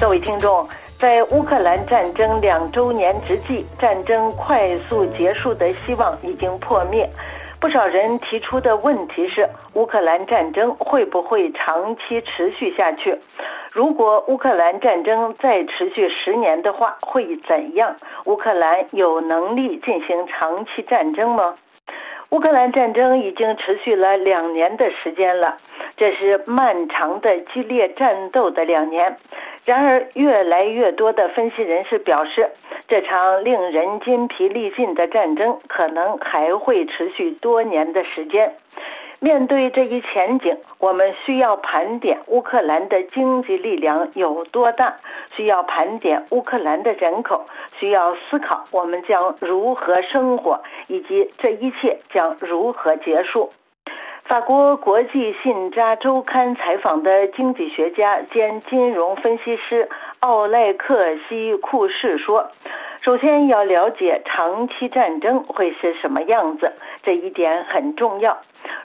[0.00, 0.68] 各位听众。
[0.98, 7.08] 在乌克兰战争两周年之际，战争快速结束的希望已经破灭。
[7.60, 13.18] 不少人提出的问题是：乌克兰战争会不会长期持续下去？
[13.72, 17.96] 如果乌克兰战争再持续十年的话，会怎样？
[18.26, 21.56] 乌克兰有能力进行长期战争吗？
[22.30, 25.56] 乌克兰战争已经持续了两年的时间了，
[25.96, 29.16] 这是漫长的激烈战斗的两年。
[29.68, 32.52] 然而，越来越多的分析人士表示，
[32.88, 38.54] 这场令人筋疲力尽的战争可能还会持续多年的时间。
[39.18, 44.96] 面对这一前景，我们需要盘点乌克兰的经济力量有多大，
[45.36, 47.44] 需要盘点乌克兰的人口，
[47.78, 53.52] 需要思考我们将如何生活，以及这一切将如何结束。
[54.28, 59.88] 法国国际信札周刊采访的经济学家兼金融分析师
[60.20, 62.50] 奥莱克西库士说
[63.00, 68.36] ：“首先要了解长期战争会是什么样子，这一点很重要。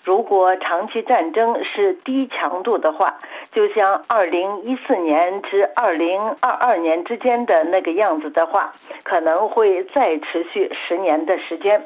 [0.05, 3.19] 如果长期战争是低强度的话，
[3.51, 8.73] 就像2014年至2022年之间的那个样子的话，
[9.03, 11.85] 可能会再持续十年的时间。”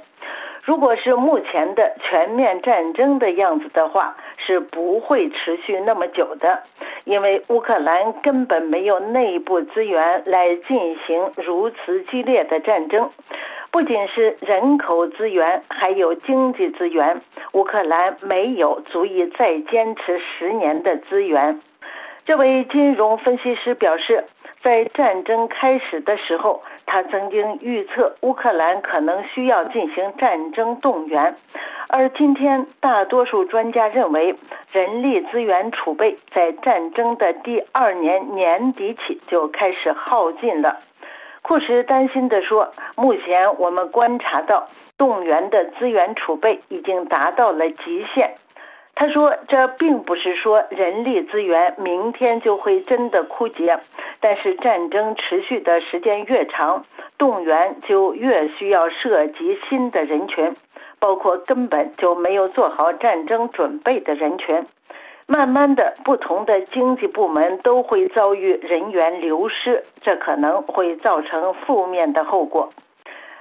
[0.68, 6.62] 如果是目前的全面战争的样子的话，是不会持续那么久的，
[7.06, 13.10] 因为乌克兰根本没有内部资源来进行如此激烈的战争，
[13.72, 17.22] 不仅是人口资源，还有经济资源，
[17.54, 21.62] 乌克兰没有足以再坚持十年的资源。
[22.26, 24.26] 这位金融分析师表示，
[24.62, 26.62] 在战争开始的时候。
[26.90, 31.36] 他曾经预测乌克兰可能需要进行战争动员，
[31.90, 34.36] 而今天大多数专家认为，
[34.72, 40.80] 人力资源储备在战争的第二年年底起就开始耗尽了。
[41.42, 48.36] 库什担心地说：“目前我们观察到，动员的资源储备已经达到了极限。”
[48.96, 53.80] 他说：“这并不是说人力资源明天就会真的枯竭。”
[54.20, 56.86] 但是战争持续的时间越长，
[57.18, 60.56] 动员就越需要涉及新的人群，
[61.00, 64.66] 包括根本就没有做好战争准备的人群。
[65.30, 72.72] 慢慢的，不同的经济部门都会遭遇人员流失，这可能会造成负面的后果。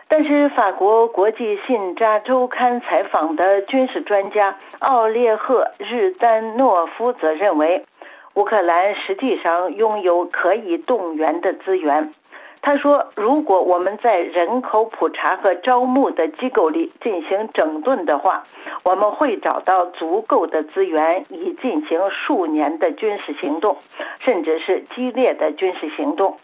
[0.08, 7.84] 但是，法国国际信札周刊采访的军事专家奥列赫·日丹诺夫则认为，
[8.36, 12.12] 乌克兰实际上拥有可以动员的资源。
[12.60, 18.44] 他说：“如果我们在人口普查和招募的机构里进行整顿的话，
[18.82, 23.78] 我们会找到足够的资源以进行数年的军事行动，
[24.18, 26.38] 甚至是激烈的军事行动。”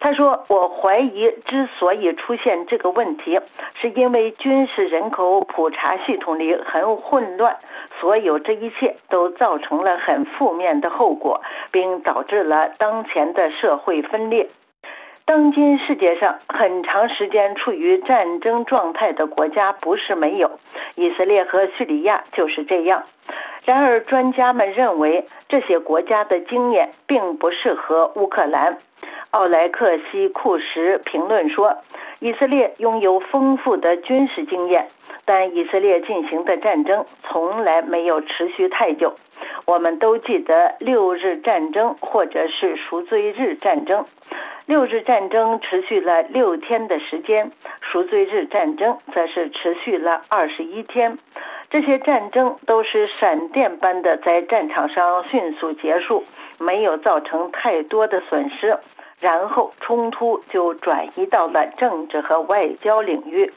[0.00, 3.38] 他说：“我怀疑之所以出现这个问题，
[3.74, 7.58] 是因为军事人口普查系统里很混乱，
[8.00, 14.48] 所有这一切都造成了很负面的后果，并导致了当前的社会分裂。”
[15.26, 20.58] 当今世界上很长时间处于战争状态的国家不是没有，
[20.96, 23.04] 以色列和叙利亚就是这样。
[23.64, 28.78] 然而，专家们认为这些国家的经验并不适合乌克兰。
[29.30, 31.78] 奥莱克西库什评论说
[32.18, 34.88] ：“以色列拥有丰富的军事经验，
[35.24, 39.16] 但以色列进行的战争从来没有持续太久。
[39.66, 44.04] 我们都记得六日战争，或者是赎罪日战争。”
[44.66, 47.50] 六日战争持续了六天的时间，
[47.80, 51.18] 赎罪日战争则是持续了二十一天。
[51.70, 56.24] 这些战争都是闪电般的在战场上迅速结束，
[56.58, 58.78] 没有造成太多的损失，
[59.20, 63.52] 然后冲突就转移到了政治和外交领域。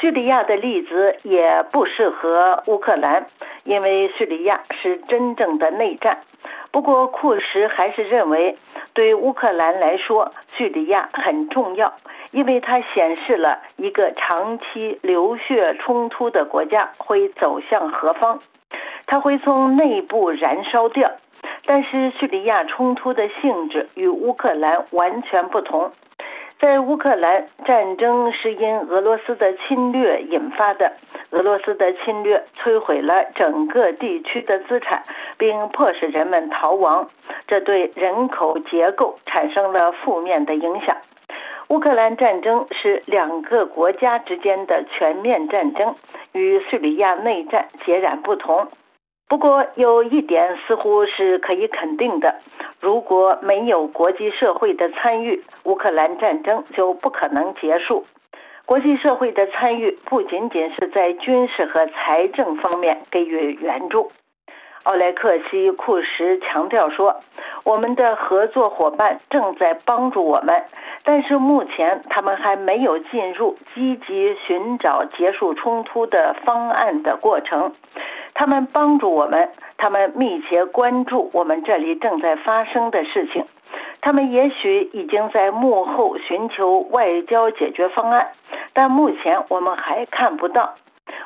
[0.00, 3.26] 叙利亚的例子也不适合乌克兰，
[3.64, 6.22] 因为叙利亚是真正的内战。
[6.70, 8.58] 不过库什还是认为。
[8.94, 11.94] 对乌克兰来说，叙利亚很重要，
[12.30, 18.40] 因为它显示了一个长期流血冲突的国家会走向何方，
[19.06, 21.10] 它会从内部燃烧掉。
[21.64, 25.92] 但是叙利亚冲突的性质与乌克兰完全不同。
[26.58, 30.92] 在乌克兰，战争是因俄罗斯的侵略引发的。
[31.30, 35.02] 俄罗斯的侵略摧毁了整个地区的资产，
[35.38, 37.08] 并迫使人们逃亡，
[37.48, 40.96] 这对人口结构产生了负面的影响。
[41.68, 45.96] 乌克兰战争是两个国家之间的全面战争，
[46.32, 48.68] 与叙利亚内战截然不同。
[49.32, 52.34] 不过有一点似乎是可以肯定的：
[52.80, 58.04] 如果没有国际社会的参与，乌克兰战争就不可能结束。
[58.66, 64.12] 国际社会的参与不仅仅是在军事和财政方面给予援助。
[64.84, 67.20] 奥莱克西库什强调说
[67.62, 70.64] ：“我们的合作伙伴正在帮助我们，
[71.04, 77.74] 但是目前他们还没有进入积极寻找结束冲突的方案的过程。
[78.34, 83.46] 他们帮助我们，他们密切关注我们这里正在发生的事情。
[84.00, 88.32] 他们也许已经在幕后寻求外交解决方案，
[88.72, 90.74] 但目前我们还看不到。”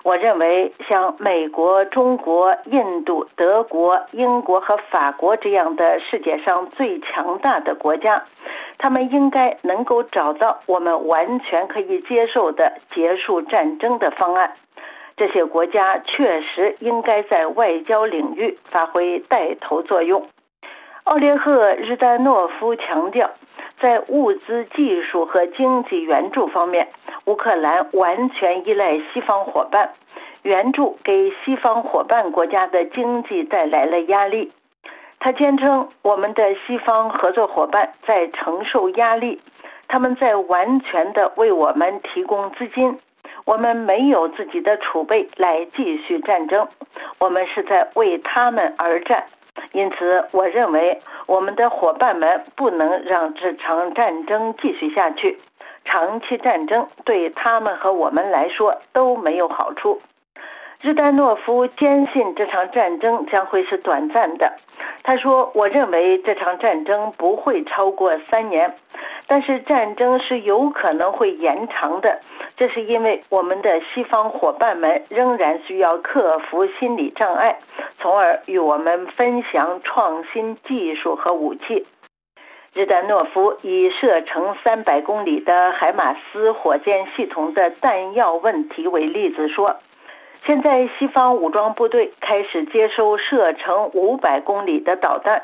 [0.03, 8.25] 我认为，像美国、中国、印度、德国、英国和法国这样的世界上最强大的国家，
[8.79, 14.53] 他们应该能够找到我们完全可以接受的结束战争的方案。
[15.17, 20.29] 这些国家确实应该在外交领域发挥带头作用。
[21.05, 23.31] 奥列赫·日丹诺夫强调。
[23.81, 26.89] 在物资、技术和经济援助方面，
[27.27, 29.93] 乌克兰完全依赖西方伙伴，
[30.43, 34.53] 援助给西方伙伴国家的经济带来了压力。
[35.19, 39.41] 他坚称，我们的西方合作伙伴在承受压力，
[39.89, 42.99] 他们在完全的为我们提供资金。
[43.45, 46.69] 我们没有自己的储备来继续战争，
[47.19, 49.27] 我们是在为他们而战。
[49.73, 55.39] 因此，我认为我们的伙伴们不能让这场战争继续下去。
[55.85, 60.03] 长期战争对他们和我们来说都没有好处。
[60.81, 64.53] 日丹诺夫坚信这场战争将会是短暂的。
[65.03, 68.77] 他说：“我认为这场战争不会超过三年，
[69.27, 72.21] 但是战争是有可能会延长的。
[72.57, 77.61] 这是因为我们的西方伙伴们仍然需要克服心理障碍，
[78.01, 81.87] 从而与我们分享创新技术和武器。”
[82.75, 89.77] 日丹诺夫以射程三百公里的海马斯火箭系统的弹药问题为例子说。
[90.47, 95.43] 现在西方武装部队开始接收射程五百公里的导弹。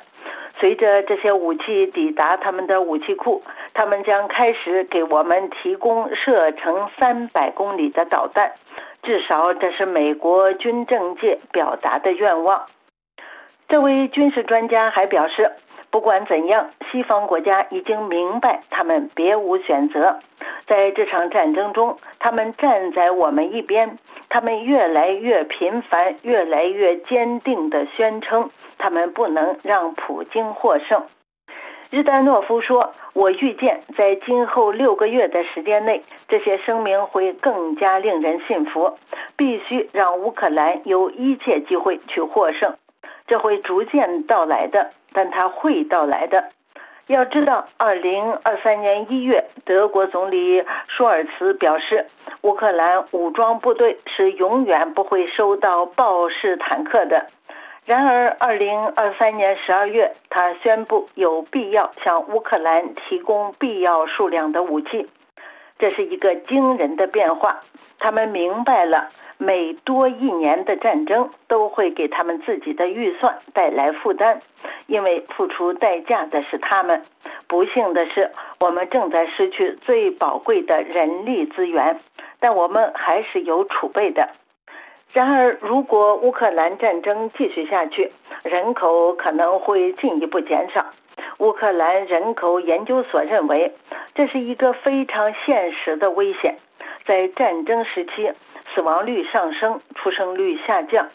[0.61, 3.43] 随着这些武器抵达他们的武器库，
[3.75, 8.53] 他们将开始给我们提供射程三百公里的导弹。
[9.03, 12.67] 至少这是美国军政界表达的愿望。
[13.67, 15.51] 这位军事专家还表示，
[15.91, 20.21] 不管怎样，西方国家已经明白他们别无选择。
[20.67, 23.99] 在这场战争中，他们站在我们一边。
[24.29, 31.05] 他们越来越频繁、越来越坚定地宣称，他们不能让普京获胜。
[31.91, 38.97] 日丹诺夫说：“我预见，在今后六个月的时间内，这些声明会更加令人信服。
[39.37, 42.77] 必须让乌克兰有一切机会去获胜，
[43.27, 46.49] 这会逐渐到来的，但它会到来的。
[47.09, 52.07] 要知道，二零二三年一月，德国总理舒尔茨表示，
[52.43, 57.27] 乌克兰武装部队是永远不会收到豹式坦克的。”
[57.85, 65.09] 然而，二零二三年十二月，他宣布有必要向乌克兰提供必要数量的武器，
[65.81, 67.65] 这是一个惊人的变化。
[67.99, 74.41] 他们明白了，每多一年的战争都会给他们自己的预算带来负担，
[74.87, 77.05] 因为付出代价的是他们。
[77.47, 82.01] 不幸的是，我们正在失去最宝贵的人力资源，
[82.41, 84.31] 但我们还是有储备的。
[85.13, 90.87] 然而，如果乌克兰战争继续下去，人口可能会进一步减少。
[91.39, 93.75] 乌克兰人口研究所认为，
[94.15, 96.57] 这是一个非常现实的危险。
[97.05, 98.33] 在战争时期，
[98.75, 101.09] 死亡率上升，出生率下降。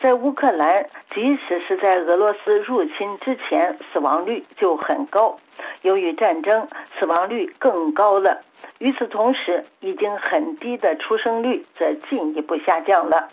[0.00, 5.38] 在乌克兰，即使是在俄罗斯入侵之前，死亡率就很高。
[5.82, 8.40] 由于战争，死亡率更高了。
[8.78, 13.28] 与此同时，已经很低的出生率则进一步下降了。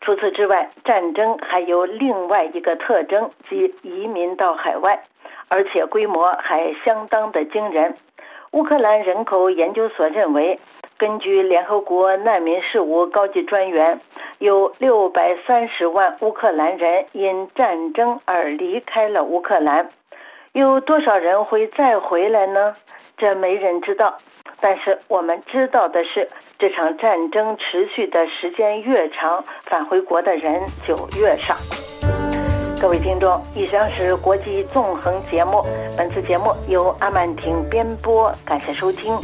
[0.00, 5.04] 除此之外，战争还有另外一个特征，即移民到海外，
[5.48, 7.96] 而且规模还相当的惊人。
[8.50, 10.58] 乌克兰人口研究所认为，
[10.96, 14.00] 根据联合国难民事务高级专员，
[14.38, 19.90] 有六百三十万乌克兰人因战争而离开了乌克兰。
[20.52, 22.76] 有多少人会再回来呢？
[23.16, 24.18] 这没人知道。
[24.60, 26.28] 但是我们知道的是。
[26.56, 31.54] 这场战争持续的时间越长，返回国的人就越少。
[32.80, 35.62] 各位听众，以上是国际纵横节目，
[35.98, 39.18] 本次节目由阿曼婷编播，感谢收听。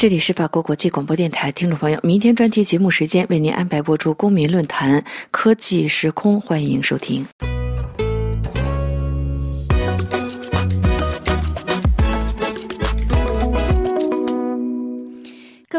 [0.00, 7.22] 这里是法国国际广播电台，听众朋友，明天专题节目时间为您安排播出公民论坛科技时空，欢迎收听。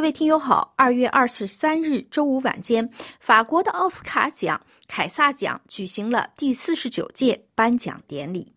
[0.02, 2.89] 各位听友好，二月二十三日周五晚间，
[3.20, 8.52] 法国的奥斯卡奖凯撒奖举行了第四十九届颁奖典礼。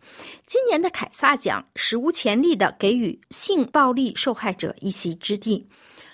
[0.46, 5.68] 今年的凯撒奖史无前例的给予性暴力受害者一席之地。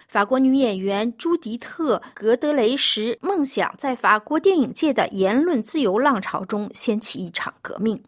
[0.08, 8.02] 法国女演员朱迪特·格德雷什梦想在法国电影界的言论自由浪潮中掀起一场革命。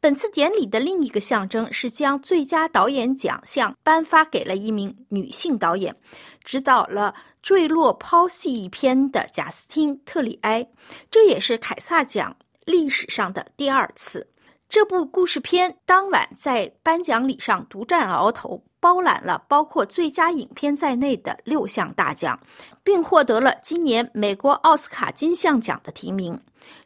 [0.00, 5.96] 本次典礼的另一个象征是将最佳导演奖项颁发给了一名女性导演，
[6.44, 10.68] 执导了《坠落抛弃》一篇的贾斯汀·特里埃，
[11.10, 14.28] 这也是凯撒奖历史上的第二次。
[14.68, 22.38] 这部故事片当晚在颁奖礼上独占鳌头，包揽了包括最佳影片在内的六项大奖，
[22.84, 26.40] 并获得了今年美国奥斯卡金像奖的提名。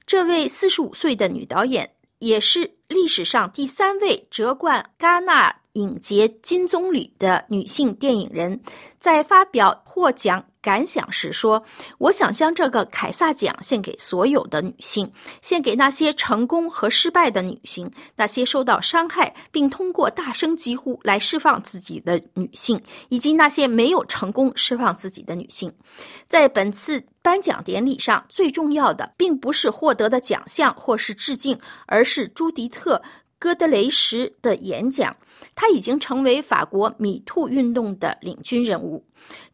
[0.06, 1.90] 这位四十五岁的女导演。
[2.22, 8.60] 也是历史上第三位折冠戛纳影节金棕榈的女性电影人，
[9.00, 11.60] 在发表获奖感想时说
[11.98, 15.10] ：“我想将这个凯撒奖献给所有的女性，
[15.40, 25.72] 献给那些成功和失败的女性，那些受到伤害并通过大声疾呼来释放自己的女性，以及那些没有成功释放自己的女性。”
[26.28, 27.04] 在本次。
[27.22, 32.96] 颁奖典礼上最重要的，并不是获得的奖项或是致敬，而是朱迪特·
[33.38, 35.16] 戈德雷什的演讲。
[35.54, 39.04] 她已经成为法国米兔运动的领军人物。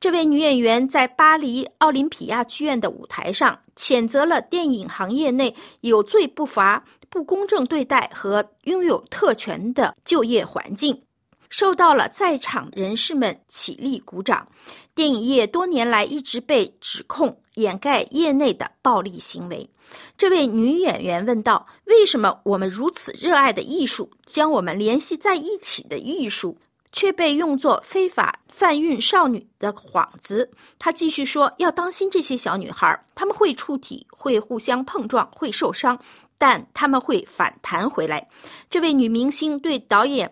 [0.01, 11.03] 这位女演员在巴黎奥林匹亚剧院的舞台上，谴责了电影行业内有罪不罚、不公正对待和拥有特权的就业环境。
[11.51, 14.47] 受到了在场人士们起立鼓掌。
[14.95, 19.69] 电影业多年来一直被指控掩盖业内的暴力行为。
[20.17, 26.57] 这位女演员问道：“为什么我们如此热爱的艺术，将我们联系在一起的艺术，
[26.93, 30.51] 却被用作非法贩运少女的幌子。
[30.79, 35.99] 她继续说：“要当心这些小女孩，她们会触体，会互相碰撞，会受伤，
[36.37, 38.29] 但他们会反弹回来。”
[38.69, 40.31] 这位女明星对导演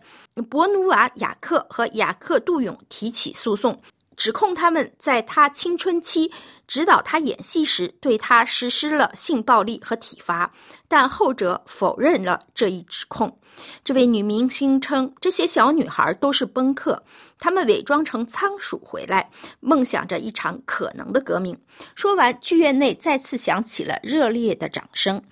[0.50, 3.80] 博努瓦·雅克和雅克·杜永提起诉讼。
[4.16, 6.32] 指控他们在他青春期
[6.66, 10.50] 指导他演戏时对他实施了性暴力和体罚，
[10.88, 13.38] 但后者否认了这一指控。
[13.84, 17.02] 这位女明星称，这些小女孩都是宾客，
[17.38, 21.56] 她们伪装成仓鼠回来，梦想着一场可能的革命。
[21.94, 25.22] 说完，剧院内再次响起了热烈的掌声。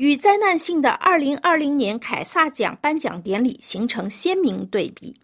[0.00, 5.14] 与灾难性的2020年凯撒奖颁奖典礼形成鲜明对比。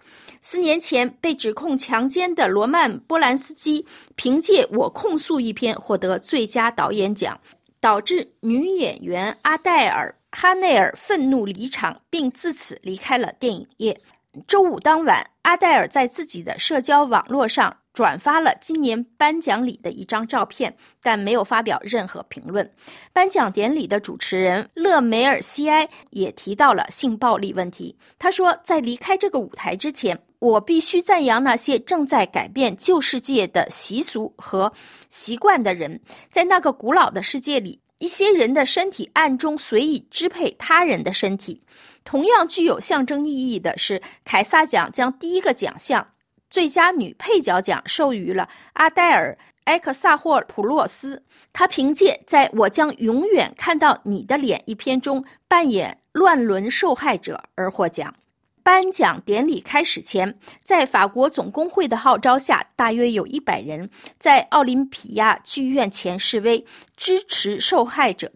[0.42, 7.40] 四年前被指控强奸的罗曼·波兰斯基，凭借《我控诉》一篇获得最佳导演奖，
[7.80, 13.98] 导致女演员阿黛尔·哈内尔愤怒离场，并自此离开了电影业。
[14.46, 17.74] 周五当晚，阿黛尔在自己的社交网络上。
[17.97, 22.70] 转发了今年颁奖礼的一张照片，但没有发表任何评论。
[23.11, 27.97] 颁奖典礼的主持人勒梅尔西埃也提到了性暴力问题。
[28.18, 34.70] 他说：“在离开这个舞台之前，我必须赞扬那些正在改变旧世界的习俗和
[35.09, 35.99] 习惯的人。
[36.30, 41.62] 在那个古老的世界里，一些人的身体暗中随意支配他人的身体。
[42.05, 46.07] 同样具有象征意义的是，凯撒奖将第一个奖项。”
[46.49, 51.22] 最佳女配角奖授予了阿黛尔·埃克萨霍普洛斯，
[51.53, 58.14] 她凭借在我将永远看到你的脸一篇中扮演乱伦受害者而获奖。
[58.62, 63.88] 颁奖典礼开始前，在法国总工会的号召下，大约有一百人
[64.18, 66.64] 在奥林匹亚剧院前示威，
[66.97, 68.32] 支持受害者，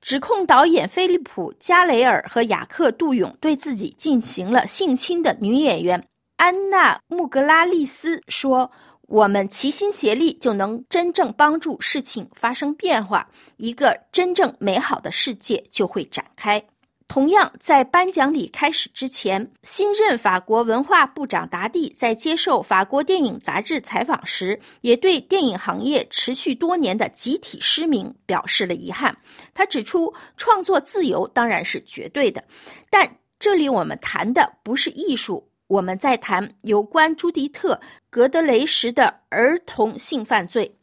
[0.00, 6.04] 指控导演菲利普·加雷尔和雅克·杜永对自己进行了性侵的女演员。
[6.42, 8.68] 安娜·穆格拉利斯说
[9.06, 16.60] ：“我们齐心协力，就能真正帮助事情发生变化，一个真正美好的世界就会展开。”
[17.06, 29.16] 同样，在颁奖礼开始之前，新任法国文化部长达蒂在接受法国电影杂志采访时，也对电影行业持续多年的集体失明表示了遗憾。
[29.54, 32.42] 他指出，创作自由当然是绝对的，
[32.90, 35.48] 但这里我们谈的不是艺术。
[35.72, 37.74] 我们在谈有关朱迪特·
[38.10, 40.76] 格德雷什的儿童性犯罪。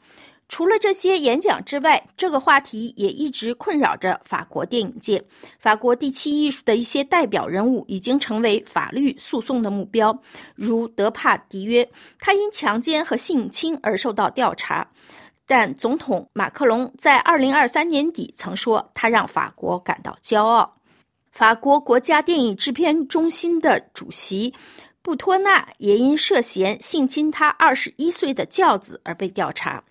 [0.48, 5.24] 除了这些演讲之外，这个话题也一直困扰着法国电影界。
[5.60, 10.20] 法国第七艺术的一些代表人物已经成为法律诉讼的目标，
[10.56, 11.88] 如德帕迪约，
[12.18, 14.90] 他因强奸和性侵而受到调查。
[15.46, 20.79] 但总统马克龙在二零二三年底曾说，他让法国感到骄傲。
[21.32, 24.54] 法国国家电影制片中心的主席
[25.02, 29.84] 布托纳也因涉嫌性侵他二十一岁的教子而被调查。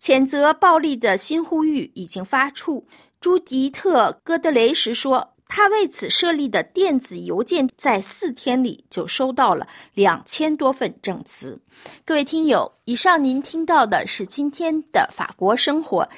[0.00, 2.86] 谴责暴力的新呼吁已经发出。
[3.20, 11.58] 朱迪特·戈德雷什说，他为此设立的电子邮件在四天里就收到了两千多份证词。
[12.04, 16.08] 各位听友，以上您听到的是今天的法国生活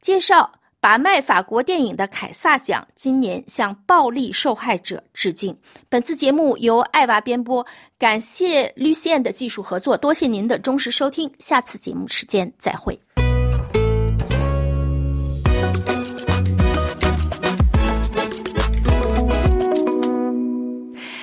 [0.00, 0.57] 介绍。
[0.80, 5.56] 把卖法国电影的凯撒奖今年向暴力受害者致敬。
[5.88, 7.66] 本次节目由艾娃编播，
[7.98, 11.28] 感谢绿线的技术合作，多谢您的忠实收听。
[11.40, 12.96] 下次节目时间再会。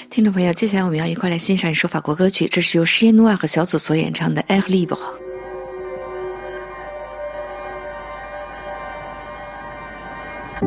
[0.09, 4.97] 听众朋友，接下来我们要一块来欣赏一首法国歌曲，这是由施耶努瓦和小组所演唱的《Air Libre》。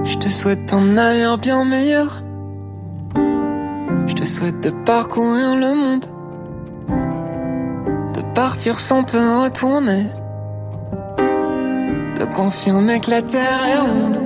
[0.04, 2.22] Je te souhaite un ailleurs bien meilleur.
[4.06, 6.04] Je te souhaite de parcourir le monde.
[8.14, 10.04] De partir sans te retourner.
[12.18, 14.18] De confirmer que la terre est ronde.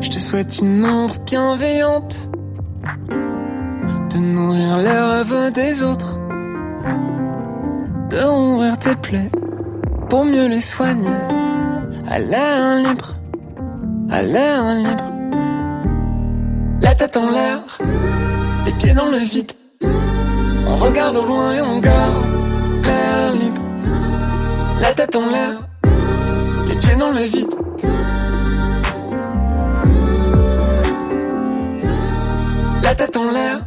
[0.00, 2.28] Je te souhaite une ombre bienveillante.
[4.10, 6.18] De nourrir les rêves des autres.
[8.10, 9.30] De rouvrir tes plaies
[10.08, 11.18] pour mieux les soigner.
[12.08, 13.14] À l'air libre
[14.20, 15.04] l'air libre.
[16.82, 17.60] La tête en l'air,
[18.66, 19.52] les pieds dans le vide.
[20.66, 22.26] On regarde au loin et on garde
[22.84, 23.62] l'air libre.
[24.80, 25.66] La tête en l'air,
[26.68, 27.54] les pieds dans le vide.
[32.82, 33.60] La tête en l'air,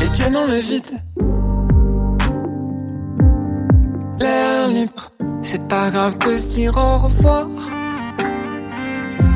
[0.00, 0.92] les pieds dans le vide.
[4.18, 7.46] L'air libre, c'est pas grave de se dire au revoir.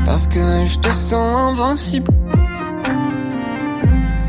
[0.05, 2.11] Parce que je te sens invincible.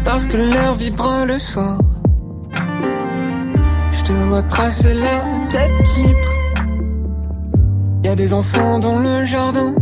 [0.06, 1.78] Parce que l'air vibre le soir.
[3.92, 6.30] Je te vois tracer la tête libre.
[8.04, 9.74] Y a des enfants dans le jardin.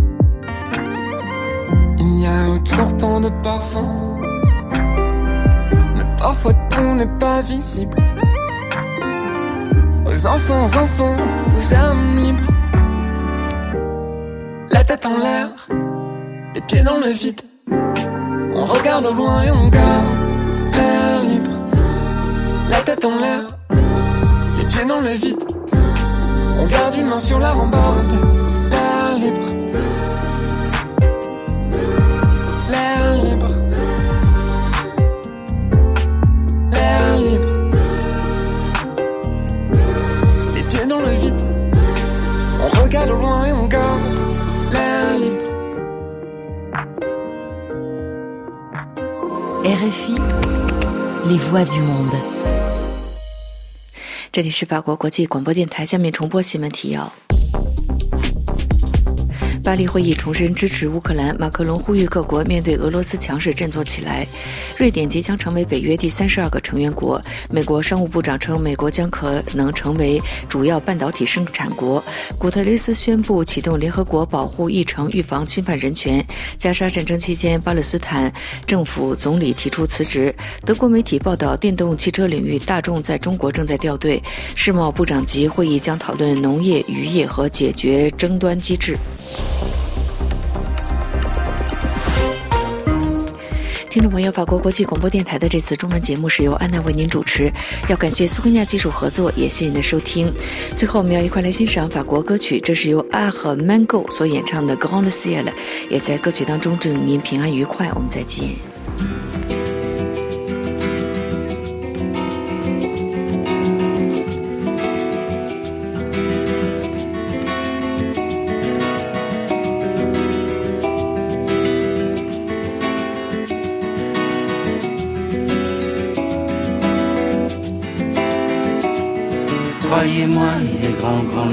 [1.97, 3.89] Il y a autour tant de parfums.
[5.95, 7.97] Mais parfois tout n'est pas visible.
[10.05, 11.17] Aux enfants, aux enfants,
[11.57, 12.51] aux âmes libres.
[14.69, 15.49] La tête en l'air,
[16.53, 17.41] les pieds dans le vide.
[18.53, 20.05] On regarde au loin et on garde
[20.73, 21.51] l'air libre.
[22.69, 23.47] La tête en l'air,
[24.57, 25.43] les pieds dans le vide.
[26.59, 28.05] On garde une main sur la rambarde,
[28.69, 29.60] l'air libre.
[49.81, 50.15] RFI,
[51.27, 52.15] les voix du monde.
[54.31, 57.11] 这里是法国国际广播电台，下面重播新闻提要。
[59.63, 64.27] 巴黎会议重申支持乌克兰，马克龙呼吁各国面对俄罗斯强势振作起来。
[64.77, 67.21] 瑞典即将成为北约第三十二个成员国。
[67.47, 72.03] 美国商务部长称，美国将可能成为主要半导体生产国。
[72.39, 76.25] 古特雷斯宣布启动联合国保护议程，预防侵犯人权。
[76.57, 78.33] 加沙战争期间，巴勒斯坦
[78.65, 80.35] 政府总理提出辞职。
[80.65, 84.21] 德国媒体报道，电动汽车领域大众在中国正在掉队。
[84.55, 88.97] 世贸部长级会议将讨论农业、渔业和解决争端机制。
[93.91, 97.51] 听众朋友，法国国际广播电台的这次中文节目是由安娜为您主持，
[97.89, 100.31] 要感谢苏菲亚技术合作，也谢谢您的收听。
[100.73, 105.43] 最后，我们要一块来欣赏法国歌曲，这是由阿和 Mango 所演唱的《Grand Ciel》，
[105.89, 107.91] 也在歌曲当中祝您平安愉快。
[107.93, 108.51] 我们再见。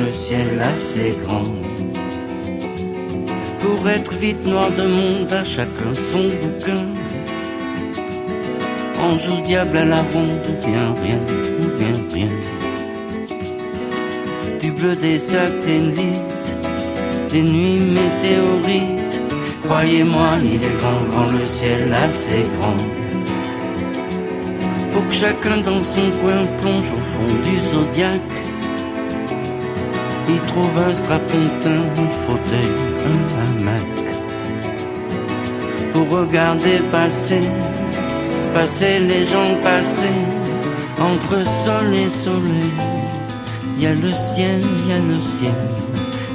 [0.08, 1.50] Le ciel, assez grand.
[3.60, 6.84] Pour être vite noir de monde, à chacun son bouquin.
[9.02, 11.20] Ange ou diable à la ronde, ou bien rien,
[11.62, 12.32] ou bien rien.
[14.60, 16.50] Du bleu des satellites,
[17.30, 19.16] des nuits météorites.
[19.64, 22.80] Croyez-moi, il est grand, grand le ciel, assez grand
[24.90, 28.47] pour que chacun dans son coin plonge au fond du zodiaque.
[30.30, 32.72] Il trouve un strapontin, un fauteuil,
[33.12, 33.82] un hamac.
[35.92, 37.40] Pour regarder passer,
[38.54, 40.18] passer les gens passer,
[41.00, 42.72] entre sol et soleil.
[43.76, 45.62] Il y a le ciel, il y a le ciel,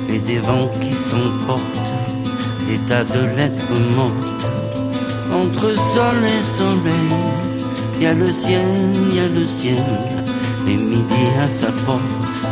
[0.09, 1.93] et des vents qui s'emportent,
[2.67, 4.47] des tas de lettres mortes.
[5.31, 7.11] Entre sol et soleil,
[7.97, 8.65] il y a le ciel,
[9.09, 9.83] il y a le ciel,
[10.67, 12.43] et midi à sa porte,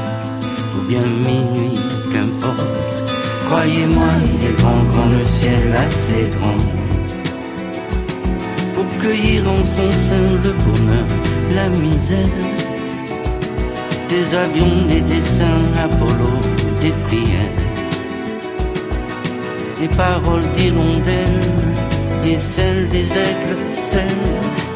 [0.76, 1.80] ou bien minuit,
[2.12, 3.04] qu'importe.
[3.48, 6.62] Croyez-moi, il est grand, grand le ciel, assez grand.
[8.74, 11.08] Pour cueillir en son sein le bonheur,
[11.54, 12.40] la misère.
[14.10, 16.34] Des avions et des saints, Apollo,
[16.82, 17.62] des prières.
[19.82, 21.52] Les paroles d'hirondelles
[22.26, 24.32] et celles des aigles, celles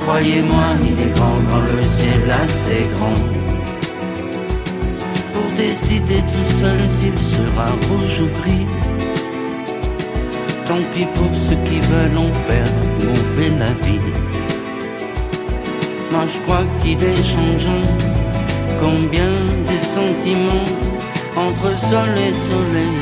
[0.05, 3.44] Croyez-moi, il est grand, grand le ciel, assez grand.
[5.57, 8.67] Décider tout seul s'il sera rouge ou gris.
[10.65, 13.99] Tant pis pour ceux qui veulent en faire mauvais la vie.
[16.11, 17.85] Moi je crois qu'il est changeant.
[18.81, 19.31] Combien
[19.69, 20.65] des sentiments
[21.37, 22.97] entre sol et soleil.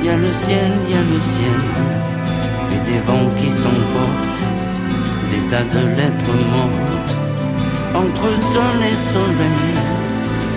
[0.00, 1.60] Il y a le ciel, il y a le ciel,
[2.72, 4.42] et des vents qui s'emportent
[5.30, 7.16] des tas de lettres mortes.
[7.94, 9.87] Entre sol et soleil, il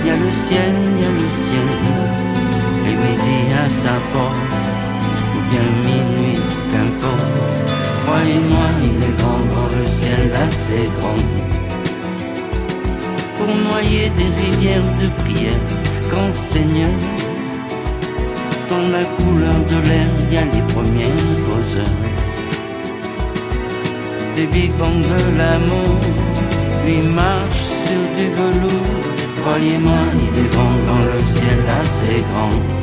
[0.05, 1.69] y a le ciel, y a le ciel,
[2.89, 4.65] et midi à sa porte,
[5.35, 6.41] ou bien minuit,
[6.71, 7.57] qu'importe.
[8.03, 11.23] Croyez-moi, il est grand, grand le ciel, assez grand.
[13.37, 15.65] Pour noyer des rivières de prière,
[16.09, 16.97] grand Seigneur.
[18.69, 22.11] Dans la couleur de l'air, y a les premières heures
[24.35, 25.99] des big de l'amour.
[26.85, 29.10] Lui marche sur du velours.
[29.41, 32.80] Croyez-moi, il est grand dans le ciel, assez grand.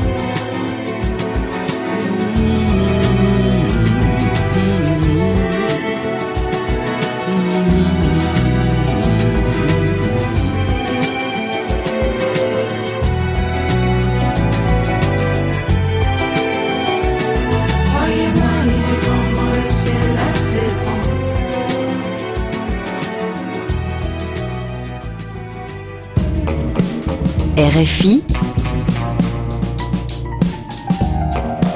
[27.78, 28.24] RFI,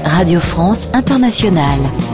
[0.04, 2.11] Radio France Internationale.